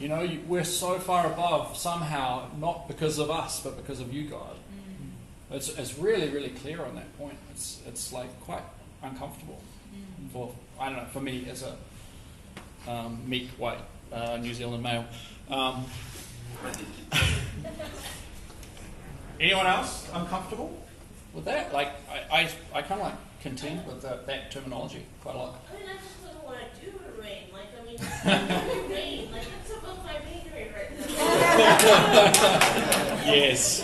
You 0.00 0.08
know, 0.08 0.22
you, 0.22 0.40
we're 0.48 0.64
so 0.64 0.98
far 0.98 1.26
above 1.26 1.76
somehow, 1.76 2.48
not 2.58 2.88
because 2.88 3.18
of 3.18 3.30
us, 3.30 3.60
but 3.60 3.76
because 3.76 4.00
of 4.00 4.12
you, 4.12 4.24
God. 4.28 4.56
It's, 5.50 5.68
it's 5.68 5.98
really, 5.98 6.28
really 6.30 6.48
clear 6.50 6.82
on 6.84 6.94
that 6.94 7.16
point. 7.18 7.36
It's, 7.52 7.80
it's 7.86 8.12
like 8.12 8.40
quite 8.40 8.62
uncomfortable 9.02 9.60
for, 10.32 10.54
I 10.78 10.88
don't 10.88 10.98
know, 10.98 11.04
for 11.12 11.20
me 11.20 11.46
as 11.50 11.62
a 11.62 11.76
um, 12.90 13.20
meek 13.26 13.50
white 13.50 13.80
uh, 14.12 14.36
New 14.38 14.54
Zealand 14.54 14.82
male. 14.82 15.04
Um, 15.50 15.84
anyone 19.40 19.66
else 19.66 20.08
uncomfortable 20.14 20.78
with 21.34 21.44
that? 21.44 21.72
Like, 21.72 21.88
I, 22.10 22.42
I, 22.42 22.50
I 22.78 22.82
kind 22.82 23.00
of 23.00 23.08
like 23.08 23.16
contend 23.42 23.86
with 23.86 24.02
that, 24.02 24.26
that 24.26 24.50
terminology 24.50 25.04
quite 25.22 25.34
a 25.34 25.38
lot. 25.38 25.64
I 25.72 25.78
mean, 25.78 25.88
I 25.88 25.94
just 25.94 26.22
don't 26.24 26.44
want 26.44 26.58
to 26.60 26.80
do 26.84 26.92
the 26.92 27.22
reign. 27.22 27.46
Like, 27.52 27.68
I 27.80 27.84
mean, 27.84 27.94
it's 28.00 28.24
not 28.24 28.90
reign. 28.90 29.32
Like, 29.32 29.46
it's 29.62 29.72
above 29.76 30.04
my 30.04 30.14
pay 30.14 30.48
grade 30.50 30.72
right 30.74 31.00
now. 31.00 31.06
Yes, 31.08 31.18
yes. 31.18 31.18
Pay 31.18 31.18
grade. 31.18 31.18
I 31.20 31.28
should 31.30 31.36
have 31.36 31.40
done 31.40 31.49
the 31.60 33.26
yes. 33.26 33.82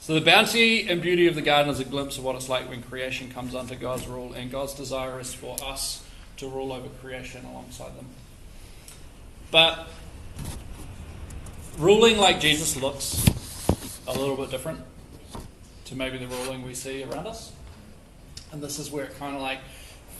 So 0.00 0.14
the 0.14 0.20
bounty 0.20 0.88
and 0.88 1.00
beauty 1.00 1.28
of 1.28 1.36
the 1.36 1.42
garden 1.42 1.70
is 1.70 1.78
a 1.78 1.84
glimpse 1.84 2.18
of 2.18 2.24
what 2.24 2.34
it's 2.34 2.48
like 2.48 2.68
when 2.68 2.82
creation 2.82 3.30
comes 3.30 3.54
under 3.54 3.76
God's 3.76 4.08
rule, 4.08 4.32
and 4.32 4.50
God's 4.50 4.74
desire 4.74 5.20
is 5.20 5.32
for 5.32 5.56
us 5.64 6.04
to 6.38 6.48
rule 6.48 6.72
over 6.72 6.88
creation 7.00 7.44
alongside 7.44 7.96
them. 7.96 8.06
But 9.52 9.86
ruling 11.78 12.18
like 12.18 12.40
Jesus 12.40 12.76
looks 12.76 13.24
a 14.08 14.12
little 14.18 14.36
bit 14.36 14.50
different 14.50 14.80
to 15.84 15.94
maybe 15.94 16.18
the 16.18 16.26
ruling 16.26 16.66
we 16.66 16.74
see 16.74 17.04
around 17.04 17.28
us. 17.28 17.52
And 18.52 18.60
this 18.60 18.80
is 18.80 18.90
where 18.90 19.04
it 19.04 19.16
kind 19.18 19.36
of 19.36 19.42
like 19.42 19.60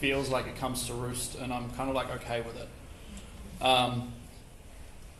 feels 0.00 0.30
like 0.30 0.46
it 0.46 0.56
comes 0.56 0.86
to 0.86 0.94
roost, 0.94 1.36
and 1.36 1.52
I'm 1.52 1.70
kind 1.72 1.90
of 1.90 1.94
like 1.94 2.10
okay 2.16 2.40
with 2.40 2.56
it. 2.56 2.68
Um, 3.62 4.12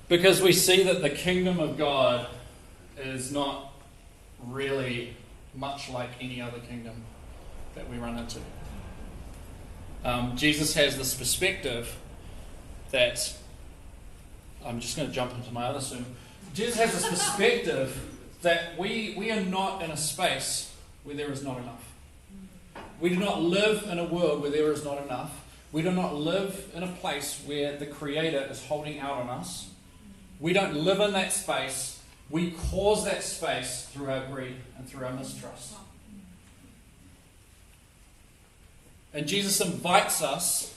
because 0.08 0.40
we 0.40 0.52
see 0.52 0.82
that 0.84 1.02
the 1.02 1.10
kingdom 1.10 1.60
of 1.60 1.76
God 1.76 2.26
is 2.98 3.30
not 3.30 3.72
really 4.46 5.14
much 5.54 5.90
like 5.90 6.08
any 6.20 6.40
other 6.40 6.58
kingdom 6.60 6.94
that 7.74 7.88
we 7.88 7.98
run 7.98 8.18
into. 8.18 8.40
Um, 10.04 10.36
Jesus 10.36 10.74
has 10.74 10.96
this 10.96 11.14
perspective 11.14 11.94
that 12.90 13.36
I'm 14.64 14.80
just 14.80 14.96
going 14.96 15.08
to 15.08 15.14
jump 15.14 15.34
into 15.34 15.52
my 15.52 15.64
other 15.64 15.80
sermon. 15.80 16.16
Jesus 16.54 16.76
has 16.76 16.92
this 16.92 17.06
perspective 17.08 17.98
that 18.42 18.78
we, 18.78 19.14
we 19.16 19.30
are 19.30 19.42
not 19.42 19.82
in 19.82 19.90
a 19.90 19.96
space 19.96 20.74
where 21.04 21.14
there 21.14 21.30
is 21.30 21.44
not 21.44 21.58
enough. 21.58 21.89
We 23.00 23.08
do 23.08 23.16
not 23.16 23.40
live 23.40 23.86
in 23.90 23.98
a 23.98 24.04
world 24.04 24.42
where 24.42 24.50
there 24.50 24.72
is 24.72 24.84
not 24.84 25.02
enough. 25.02 25.32
We 25.72 25.82
do 25.82 25.90
not 25.90 26.14
live 26.14 26.70
in 26.74 26.82
a 26.82 26.88
place 26.88 27.40
where 27.46 27.76
the 27.76 27.86
Creator 27.86 28.48
is 28.50 28.64
holding 28.66 28.98
out 28.98 29.18
on 29.18 29.30
us. 29.30 29.70
We 30.38 30.52
don't 30.52 30.74
live 30.74 31.00
in 31.00 31.12
that 31.12 31.32
space. 31.32 32.00
We 32.28 32.52
cause 32.70 33.04
that 33.04 33.22
space 33.22 33.88
through 33.92 34.10
our 34.10 34.26
greed 34.26 34.56
and 34.76 34.88
through 34.88 35.06
our 35.06 35.12
mistrust. 35.12 35.74
And 39.14 39.26
Jesus 39.26 39.60
invites 39.60 40.22
us 40.22 40.74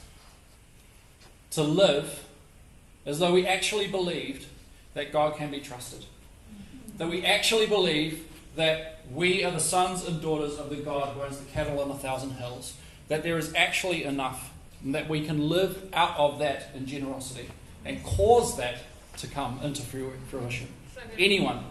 to 1.52 1.62
live 1.62 2.26
as 3.06 3.20
though 3.20 3.34
we 3.34 3.46
actually 3.46 3.88
believed 3.88 4.48
that 4.94 5.12
God 5.12 5.36
can 5.36 5.52
be 5.52 5.60
trusted. 5.60 6.06
That 6.98 7.10
we 7.10 7.26
actually 7.26 7.68
believe 7.68 8.28
that 8.56 9.00
we 9.12 9.44
are 9.44 9.52
the 9.52 9.60
sons 9.60 10.06
and 10.08 10.22
daughters 10.22 10.58
of 10.58 10.70
the 10.70 10.76
God 10.78 11.14
who 11.14 11.22
owns 11.22 11.40
the 11.40 11.46
cattle 11.46 11.80
on 11.80 11.90
a 11.90 11.96
thousand 11.96 12.32
hills. 12.32 12.76
That 13.08 13.24
there 13.24 13.38
is 13.38 13.54
actually 13.56 14.04
enough. 14.04 14.52
And 14.84 14.94
that 14.96 15.08
we 15.08 15.26
can 15.26 15.50
live 15.50 15.90
out 15.94 16.18
of 16.18 16.40
that 16.40 16.70
in 16.76 16.86
generosity 16.86 17.50
and 17.86 18.04
cause 18.04 18.58
that 18.58 18.80
to 19.18 19.28
come 19.28 19.60
into 19.64 19.82
fruition. 19.82 20.68
Anyone. 21.18 21.64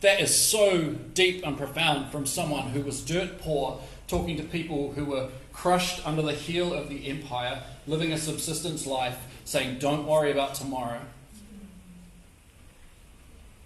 That 0.00 0.20
is 0.20 0.36
so 0.36 0.92
deep 1.14 1.46
and 1.46 1.56
profound 1.56 2.10
from 2.12 2.26
someone 2.26 2.68
who 2.70 2.82
was 2.82 3.02
dirt 3.02 3.40
poor, 3.40 3.80
talking 4.06 4.36
to 4.36 4.42
people 4.42 4.92
who 4.92 5.06
were 5.06 5.30
crushed 5.52 6.06
under 6.06 6.20
the 6.20 6.32
heel 6.32 6.74
of 6.74 6.88
the 6.88 7.08
empire, 7.08 7.62
living 7.86 8.12
a 8.12 8.18
subsistence 8.18 8.86
life, 8.86 9.16
saying, 9.44 9.78
Don't 9.78 10.06
worry 10.06 10.30
about 10.30 10.54
tomorrow. 10.54 11.00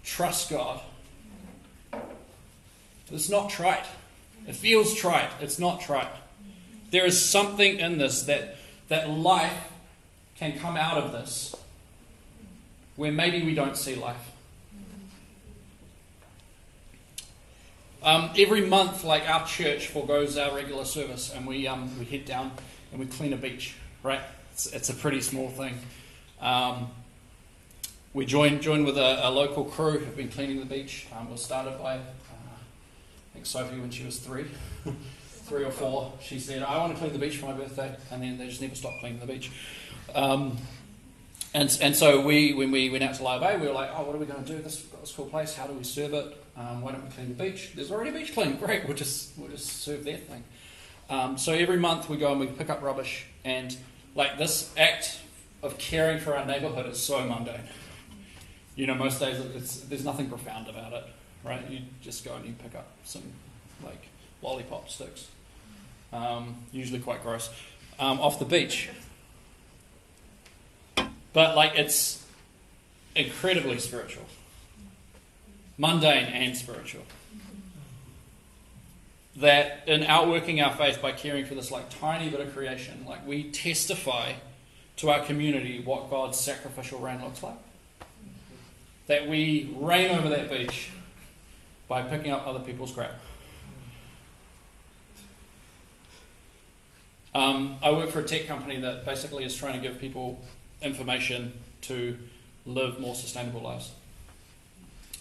Trust 0.03 0.49
God. 0.49 0.81
It's 3.11 3.29
not 3.29 3.49
trite. 3.49 3.85
It 4.47 4.55
feels 4.55 4.93
trite. 4.93 5.29
It's 5.41 5.59
not 5.59 5.81
trite. 5.81 6.09
There 6.91 7.05
is 7.05 7.23
something 7.23 7.79
in 7.79 7.97
this 7.97 8.23
that, 8.23 8.57
that 8.87 9.09
life 9.09 9.71
can 10.37 10.57
come 10.57 10.77
out 10.77 10.97
of 10.97 11.11
this 11.11 11.55
where 12.95 13.11
maybe 13.11 13.45
we 13.45 13.53
don't 13.53 13.77
see 13.77 13.95
life. 13.95 14.31
Um, 18.01 18.29
every 18.37 18.65
month, 18.65 19.03
like 19.03 19.29
our 19.29 19.45
church 19.45 19.87
foregoes 19.87 20.37
our 20.37 20.55
regular 20.55 20.85
service, 20.85 21.33
and 21.33 21.45
we 21.45 21.67
um, 21.67 21.97
we 21.99 22.05
head 22.05 22.25
down 22.25 22.51
and 22.91 22.99
we 22.99 23.05
clean 23.05 23.33
a 23.33 23.37
beach. 23.37 23.75
Right? 24.03 24.21
It's, 24.53 24.67
it's 24.67 24.89
a 24.89 24.93
pretty 24.93 25.19
small 25.19 25.49
thing. 25.49 25.77
Um, 26.39 26.91
we 28.13 28.25
join 28.25 28.61
join 28.61 28.85
with 28.85 28.97
a, 28.97 29.27
a 29.27 29.29
local 29.29 29.65
crew 29.65 29.99
who've 29.99 30.15
been 30.15 30.29
cleaning 30.29 30.59
the 30.59 30.65
beach. 30.65 31.07
Um, 31.17 31.35
started 31.37 31.77
by 31.79 31.99
think 33.39 33.45
Sophie 33.45 33.79
when 33.79 33.89
she 33.89 34.05
was 34.05 34.19
three, 34.19 34.45
three 35.45 35.63
or 35.63 35.71
four. 35.71 36.13
She 36.21 36.39
said, 36.39 36.63
"I 36.63 36.77
want 36.77 36.93
to 36.93 36.99
clean 36.99 37.13
the 37.13 37.19
beach 37.19 37.37
for 37.37 37.47
my 37.47 37.53
birthday," 37.53 37.95
and 38.11 38.21
then 38.21 38.37
they 38.37 38.47
just 38.47 38.61
never 38.61 38.75
stopped 38.75 38.99
cleaning 38.99 39.19
the 39.19 39.25
beach. 39.25 39.51
Um, 40.13 40.57
and, 41.53 41.75
and 41.81 41.95
so 41.95 42.21
we, 42.21 42.53
when 42.53 42.69
we 42.69 42.89
went 42.89 43.03
out 43.03 43.15
to 43.15 43.23
Lyall 43.23 43.39
Bay, 43.39 43.57
we 43.57 43.65
were 43.65 43.73
like, 43.73 43.89
oh, 43.95 44.03
what 44.03 44.15
are 44.15 44.19
we 44.19 44.27
going 44.27 44.43
to 44.43 44.47
do? 44.47 44.61
This, 44.61 44.83
this 45.01 45.11
cool 45.13 45.25
place. 45.25 45.55
How 45.55 45.65
do 45.65 45.73
we 45.73 45.83
serve 45.83 46.13
it? 46.13 46.45
Um, 46.55 46.81
why 46.81 46.91
don't 46.91 47.03
we 47.03 47.09
clean 47.09 47.29
the 47.29 47.43
beach? 47.43 47.71
There's 47.75 47.89
already 47.91 48.11
a 48.11 48.13
beach 48.13 48.35
clean. 48.35 48.55
Great, 48.59 48.85
we'll 48.85 48.95
just 48.95 49.31
we'll 49.37 49.49
just 49.49 49.81
serve 49.81 50.03
their 50.03 50.17
thing. 50.17 50.43
Um, 51.09 51.39
so 51.39 51.53
every 51.53 51.77
month 51.77 52.07
we 52.07 52.17
go 52.17 52.31
and 52.31 52.39
we 52.39 52.45
pick 52.45 52.69
up 52.69 52.83
rubbish, 52.83 53.25
and 53.43 53.75
like 54.13 54.37
this 54.37 54.71
act 54.77 55.21
of 55.63 55.79
caring 55.79 56.19
for 56.19 56.37
our 56.37 56.45
neighbourhood 56.45 56.85
is 56.85 56.99
so 56.99 57.25
mundane. 57.25 57.61
You 58.75 58.85
know, 58.85 58.93
most 58.93 59.19
days 59.19 59.39
it's, 59.55 59.79
there's 59.81 60.05
nothing 60.05 60.29
profound 60.29 60.67
about 60.67 60.93
it, 60.93 61.03
right? 61.43 61.61
You 61.69 61.79
just 62.01 62.25
go 62.25 62.35
and 62.35 62.45
you 62.45 62.53
pick 62.53 62.75
up 62.75 62.91
some 63.03 63.23
like 63.83 64.07
lollipop 64.41 64.89
sticks, 64.89 65.27
um, 66.11 66.55
usually 66.71 66.99
quite 66.99 67.23
gross, 67.23 67.49
um, 67.99 68.19
off 68.19 68.39
the 68.39 68.45
beach. 68.45 68.89
But 71.33 71.55
like 71.55 71.73
it's 71.75 72.25
incredibly 73.15 73.79
spiritual, 73.79 74.25
mundane 75.77 76.25
and 76.25 76.57
spiritual. 76.57 77.03
That 79.35 79.83
in 79.87 80.03
outworking 80.03 80.59
our 80.59 80.75
faith 80.75 81.01
by 81.01 81.13
caring 81.13 81.45
for 81.45 81.55
this 81.55 81.71
like 81.71 81.89
tiny 81.89 82.29
bit 82.29 82.41
of 82.41 82.53
creation, 82.53 83.05
like 83.07 83.25
we 83.25 83.43
testify 83.43 84.33
to 84.97 85.09
our 85.09 85.23
community 85.23 85.81
what 85.85 86.09
God's 86.09 86.37
sacrificial 86.37 86.99
reign 86.99 87.23
looks 87.23 87.41
like. 87.41 87.55
That 89.07 89.29
we 89.29 89.73
reign 89.77 90.11
over 90.17 90.29
that 90.29 90.51
beach 90.51 90.91
by 91.89 92.03
picking 92.03 92.31
up 92.31 92.47
other 92.47 92.59
people's 92.59 92.93
crap. 92.93 93.11
Um, 97.35 97.77
I 97.83 97.91
work 97.91 98.09
for 98.09 98.19
a 98.19 98.23
tech 98.23 98.47
company 98.47 98.79
that 98.79 99.05
basically 99.05 99.43
is 99.43 99.55
trying 99.55 99.73
to 99.73 99.85
give 99.85 99.99
people 99.99 100.41
information 100.81 101.53
to 101.81 102.17
live 102.65 102.99
more 102.99 103.15
sustainable 103.15 103.61
lives. 103.61 103.91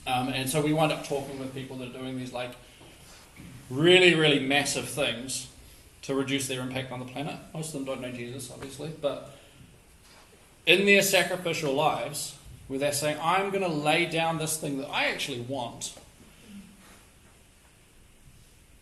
Um, 0.06 0.28
and 0.28 0.48
so 0.48 0.62
we 0.62 0.72
wind 0.72 0.92
up 0.92 1.06
talking 1.06 1.38
with 1.38 1.52
people 1.54 1.76
that 1.78 1.88
are 1.88 1.98
doing 1.98 2.16
these 2.16 2.32
like 2.32 2.52
really, 3.70 4.14
really 4.14 4.38
massive 4.38 4.88
things 4.88 5.48
to 6.02 6.14
reduce 6.14 6.48
their 6.48 6.60
impact 6.60 6.92
on 6.92 7.00
the 7.00 7.04
planet. 7.04 7.36
Most 7.52 7.68
of 7.68 7.72
them 7.74 7.84
don't 7.84 8.00
know 8.00 8.12
Jesus, 8.12 8.50
obviously, 8.50 8.90
but 9.00 9.34
in 10.66 10.86
their 10.86 11.02
sacrificial 11.02 11.74
lives, 11.74 12.36
where 12.68 12.78
they're 12.78 12.92
saying, 12.92 13.18
I'm 13.22 13.50
going 13.50 13.62
to 13.62 13.68
lay 13.68 14.06
down 14.06 14.38
this 14.38 14.58
thing 14.58 14.78
that 14.78 14.88
I 14.88 15.06
actually 15.06 15.40
want 15.40 15.94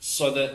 so 0.09 0.31
that 0.31 0.55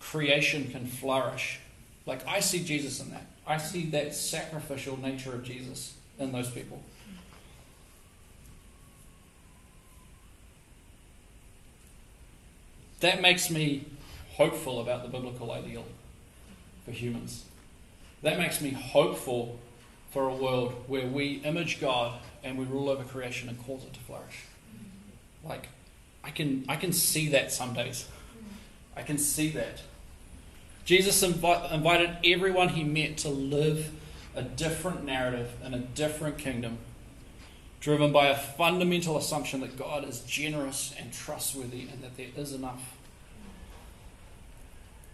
creation 0.00 0.70
can 0.70 0.86
flourish. 0.86 1.60
Like, 2.06 2.26
I 2.26 2.40
see 2.40 2.64
Jesus 2.64 3.02
in 3.02 3.10
that. 3.10 3.26
I 3.46 3.58
see 3.58 3.84
that 3.90 4.14
sacrificial 4.14 4.98
nature 4.98 5.34
of 5.34 5.44
Jesus 5.44 5.92
in 6.18 6.32
those 6.32 6.48
people. 6.48 6.82
That 13.00 13.20
makes 13.20 13.50
me 13.50 13.84
hopeful 14.32 14.80
about 14.80 15.02
the 15.02 15.10
biblical 15.10 15.52
ideal 15.52 15.84
for 16.86 16.92
humans. 16.92 17.44
That 18.22 18.38
makes 18.38 18.62
me 18.62 18.70
hopeful 18.70 19.58
for 20.12 20.28
a 20.28 20.34
world 20.34 20.72
where 20.86 21.06
we 21.06 21.42
image 21.44 21.78
God 21.78 22.18
and 22.42 22.56
we 22.56 22.64
rule 22.64 22.88
over 22.88 23.04
creation 23.04 23.50
and 23.50 23.62
cause 23.66 23.84
it 23.84 23.92
to 23.92 24.00
flourish. 24.00 24.44
Like, 25.44 25.68
I 26.24 26.30
can, 26.30 26.64
I 26.70 26.76
can 26.76 26.94
see 26.94 27.28
that 27.28 27.52
some 27.52 27.74
days. 27.74 28.08
I 28.98 29.02
can 29.02 29.16
see 29.16 29.50
that. 29.50 29.80
Jesus 30.84 31.22
invi- 31.22 31.72
invited 31.72 32.16
everyone 32.24 32.70
he 32.70 32.82
met 32.82 33.18
to 33.18 33.28
live 33.28 33.92
a 34.34 34.42
different 34.42 35.04
narrative 35.04 35.50
in 35.64 35.72
a 35.72 35.78
different 35.78 36.36
kingdom, 36.36 36.78
driven 37.78 38.10
by 38.10 38.26
a 38.26 38.36
fundamental 38.36 39.16
assumption 39.16 39.60
that 39.60 39.78
God 39.78 40.06
is 40.06 40.20
generous 40.20 40.94
and 40.98 41.12
trustworthy 41.12 41.82
and 41.82 42.02
that 42.02 42.16
there 42.16 42.26
is 42.36 42.52
enough. 42.52 42.96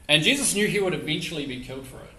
And 0.08 0.22
Jesus 0.22 0.54
knew 0.54 0.66
he 0.66 0.80
would 0.80 0.94
eventually 0.94 1.44
be 1.44 1.62
killed 1.62 1.86
for 1.86 1.98
it. 1.98 2.10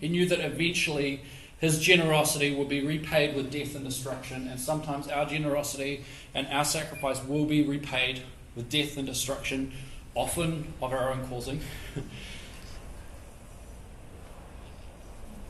He 0.00 0.08
knew 0.08 0.26
that 0.26 0.40
eventually 0.40 1.20
his 1.58 1.80
generosity 1.80 2.54
will 2.54 2.64
be 2.64 2.86
repaid 2.86 3.34
with 3.34 3.50
death 3.50 3.74
and 3.74 3.84
destruction, 3.84 4.48
and 4.48 4.58
sometimes 4.58 5.08
our 5.08 5.26
generosity 5.26 6.04
and 6.34 6.46
our 6.46 6.64
sacrifice 6.64 7.22
will 7.24 7.44
be 7.44 7.62
repaid 7.62 8.22
with 8.54 8.70
death 8.70 8.96
and 8.96 9.06
destruction, 9.06 9.72
often 10.14 10.72
of 10.82 10.92
our 10.92 11.12
own 11.12 11.26
causing. 11.28 11.60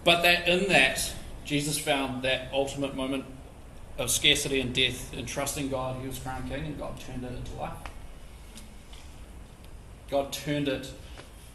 but 0.05 0.23
that 0.23 0.49
in 0.49 0.69
that, 0.69 1.13
Jesus 1.45 1.79
found 1.79 2.23
that 2.23 2.49
ultimate 2.53 2.95
moment 2.95 3.25
of 3.99 4.11
scarcity 4.11 4.61
and 4.61 4.75
death, 4.75 5.13
and 5.13 5.27
trusting 5.27 5.69
God, 5.69 6.01
he 6.01 6.07
was 6.07 6.19
crowned 6.19 6.49
king, 6.49 6.65
and 6.65 6.79
God 6.79 7.01
turned 7.01 7.25
it 7.25 7.33
into 7.33 7.55
life. 7.55 7.73
God 10.11 10.33
turned 10.33 10.69
it 10.69 10.93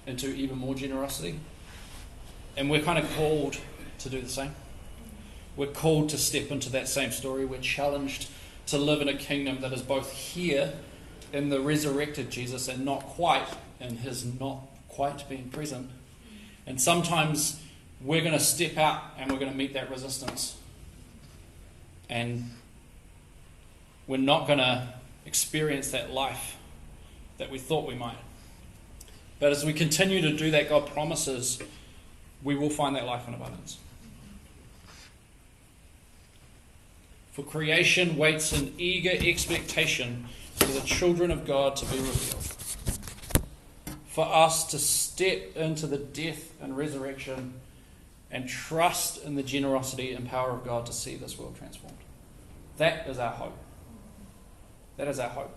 into 0.06 0.28
even 0.28 0.58
more 0.58 0.76
generosity. 0.76 1.40
And 2.58 2.70
we're 2.70 2.82
kind 2.82 3.00
of 3.00 3.10
called 3.16 3.58
to 4.00 4.10
do 4.10 4.22
the 4.22 4.30
same. 4.30 4.54
We're 5.56 5.68
called 5.68 6.10
to 6.10 6.18
step 6.18 6.52
into 6.52 6.70
that 6.72 6.88
same 6.88 7.12
story. 7.12 7.46
We're 7.46 7.62
challenged 7.62 8.28
to 8.68 8.78
live 8.78 9.02
in 9.02 9.08
a 9.08 9.16
kingdom 9.16 9.62
that 9.62 9.72
is 9.72 9.82
both 9.82 10.12
here 10.12 10.74
in 11.34 11.50
the 11.50 11.60
resurrected 11.60 12.30
Jesus 12.30 12.68
and 12.68 12.86
not 12.86 13.02
quite 13.02 13.48
in 13.80 13.98
his 13.98 14.24
not 14.40 14.60
quite 14.88 15.28
being 15.28 15.50
present. 15.50 15.90
And 16.66 16.80
sometimes 16.80 17.60
we're 18.00 18.22
going 18.22 18.34
to 18.34 18.40
step 18.40 18.78
out 18.78 19.02
and 19.18 19.32
we're 19.32 19.40
going 19.40 19.52
to 19.52 19.58
meet 19.58 19.74
that 19.74 19.90
resistance. 19.90 20.56
And 22.10 22.52
we're 24.08 24.18
not 24.18 24.46
going 24.46 24.60
to 24.60 24.88
experience 25.26 25.92
that 25.92 26.12
life 26.12 26.58
that 27.40 27.50
we 27.50 27.58
thought 27.58 27.88
we 27.88 27.96
might. 27.96 28.18
But 29.40 29.52
as 29.52 29.66
we 29.66 29.74
continue 29.74 30.22
to 30.22 30.32
do 30.32 30.52
that, 30.52 30.70
God 30.70 30.88
promises 30.88 31.60
we 32.44 32.56
will 32.56 32.70
find 32.70 32.96
that 32.96 33.06
life 33.06 33.28
in 33.28 33.34
abundance. 33.34 33.80
For 37.32 37.44
creation 37.44 38.16
waits 38.16 38.54
in 38.54 38.74
eager 38.78 39.12
expectation 39.12 40.28
for 40.56 40.72
the 40.72 40.82
children 40.82 41.32
of 41.32 41.46
God 41.46 41.76
to 41.78 41.86
be 41.86 41.98
revealed. 41.98 42.44
For 44.08 44.26
us 44.26 44.66
to 44.72 44.80
step 44.80 45.56
into 45.56 45.88
the 45.88 45.98
death 45.98 46.52
and 46.62 46.78
resurrection 46.78 47.54
and 48.30 48.48
trust 48.48 49.24
in 49.24 49.36
the 49.36 49.44
generosity 49.44 50.14
and 50.14 50.28
power 50.28 50.52
of 50.52 50.64
God 50.64 50.86
to 50.88 50.94
see 50.94 51.16
this 51.16 51.38
world 51.38 51.56
transformed. 51.56 51.98
That 52.78 53.08
is 53.08 53.20
our 53.20 53.32
hope. 53.32 53.58
That 54.98 55.08
is 55.08 55.20
our 55.20 55.30
hope. 55.30 55.56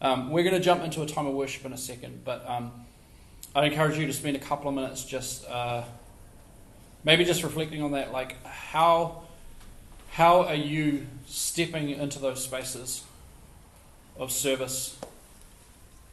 Um, 0.00 0.30
we're 0.30 0.44
going 0.44 0.54
to 0.54 0.60
jump 0.60 0.82
into 0.82 1.02
a 1.02 1.06
time 1.06 1.26
of 1.26 1.34
worship 1.34 1.64
in 1.64 1.72
a 1.72 1.78
second, 1.78 2.24
but 2.24 2.48
um, 2.48 2.72
I'd 3.54 3.72
encourage 3.72 3.96
you 3.96 4.06
to 4.06 4.12
spend 4.12 4.36
a 4.36 4.40
couple 4.40 4.68
of 4.68 4.74
minutes 4.74 5.04
just 5.04 5.48
uh, 5.48 5.84
maybe 7.04 7.24
just 7.24 7.42
reflecting 7.42 7.82
on 7.82 7.92
that. 7.92 8.12
Like, 8.12 8.44
how, 8.44 9.22
how 10.10 10.42
are 10.42 10.54
you 10.54 11.06
stepping 11.26 11.90
into 11.90 12.18
those 12.18 12.44
spaces 12.44 13.02
of 14.18 14.32
service, 14.32 14.98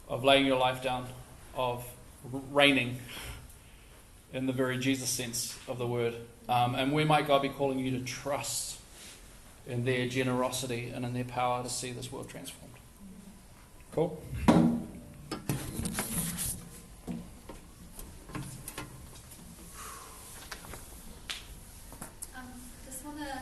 of 0.08 0.24
laying 0.24 0.46
your 0.46 0.60
life 0.60 0.84
down, 0.84 1.08
of 1.56 1.86
reigning 2.52 3.00
in 4.34 4.48
the 4.48 4.54
very 4.54 4.78
Jesus 4.78 5.10
sense 5.10 5.58
of 5.68 5.78
the 5.78 5.88
word? 5.88 6.16
Um, 6.50 6.76
and 6.76 6.92
where 6.92 7.06
might 7.06 7.28
God 7.28 7.42
be 7.42 7.50
calling 7.50 7.80
you 7.80 7.92
to 7.92 8.04
trust 8.04 8.80
in 9.66 9.86
their 9.86 10.08
generosity 10.08 10.92
and 10.94 11.06
in 11.06 11.14
their 11.14 11.24
power 11.24 11.64
to 11.64 11.70
see 11.70 11.92
this 11.92 12.12
world 12.12 12.28
transformed? 12.30 12.74
Cool. 13.94 14.22
Um, 14.48 14.58
just 22.86 23.06
want 23.06 23.20
to 23.20 23.42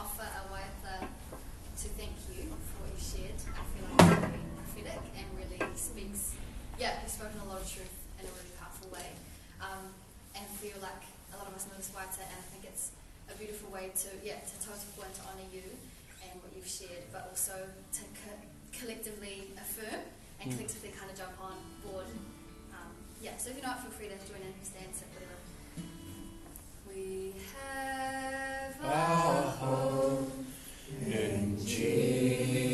offer 0.00 0.24
a 0.24 0.52
way 0.52 0.62
of, 0.62 1.02
uh, 1.02 1.04
to 1.04 1.88
thank 2.00 2.12
you 2.34 2.48
for 2.48 2.82
what 2.82 2.90
you 2.96 2.98
shared. 2.98 3.36
I 3.46 3.62
feel 3.76 3.84
like 3.92 4.08
it's 4.08 4.20
very 4.24 4.40
prophetic 4.56 5.02
and 5.16 5.26
really 5.36 5.60
speaks, 5.76 6.34
yeah, 6.80 6.94
you've 7.02 7.12
spoken 7.12 7.38
a 7.44 7.44
lot 7.44 7.60
of 7.60 7.70
truth 7.70 7.92
in 8.18 8.24
a 8.26 8.30
really 8.30 8.56
powerful 8.58 8.88
way. 8.90 9.12
Um, 9.60 9.92
and 10.34 10.46
feel 10.56 10.80
like 10.80 11.04
a 11.34 11.36
lot 11.36 11.48
of 11.48 11.54
us 11.54 11.66
know 11.66 11.76
this 11.76 11.90
writer, 11.94 12.22
and 12.24 12.38
I 12.38 12.44
think 12.48 12.64
it's 12.64 12.92
a 13.28 13.29
beautiful 13.40 13.72
way 13.72 13.88
to, 14.04 14.08
yeah, 14.22 14.38
to 14.44 14.54
tell 14.60 14.76
people 14.76 15.02
and 15.08 15.14
to 15.16 15.22
honour 15.24 15.48
you 15.48 15.64
and 16.20 16.36
what 16.44 16.52
you've 16.54 16.68
shared, 16.68 17.08
but 17.10 17.24
also 17.32 17.56
to 17.56 18.02
co- 18.20 18.44
collectively 18.76 19.50
affirm 19.56 20.04
and 20.40 20.52
Mm. 20.52 20.56
collectively 20.56 20.90
kind 20.92 21.10
of 21.10 21.16
jump 21.16 21.36
on 21.40 21.56
board. 21.82 22.06
Um, 22.76 22.92
yeah, 23.24 23.36
so 23.40 23.50
if 23.50 23.56
you're 23.56 23.66
not, 23.66 23.80
feel 23.82 23.90
free 23.96 24.08
to 24.08 24.16
join 24.28 24.42
in, 24.44 24.52
stand, 24.64 24.92
sit, 24.92 25.08
whatever. 25.16 25.40
We 26.88 27.32
have 27.56 28.76
Our 28.84 29.42
hope 29.62 30.32
in 31.06 31.56
Jesus. 31.64 32.69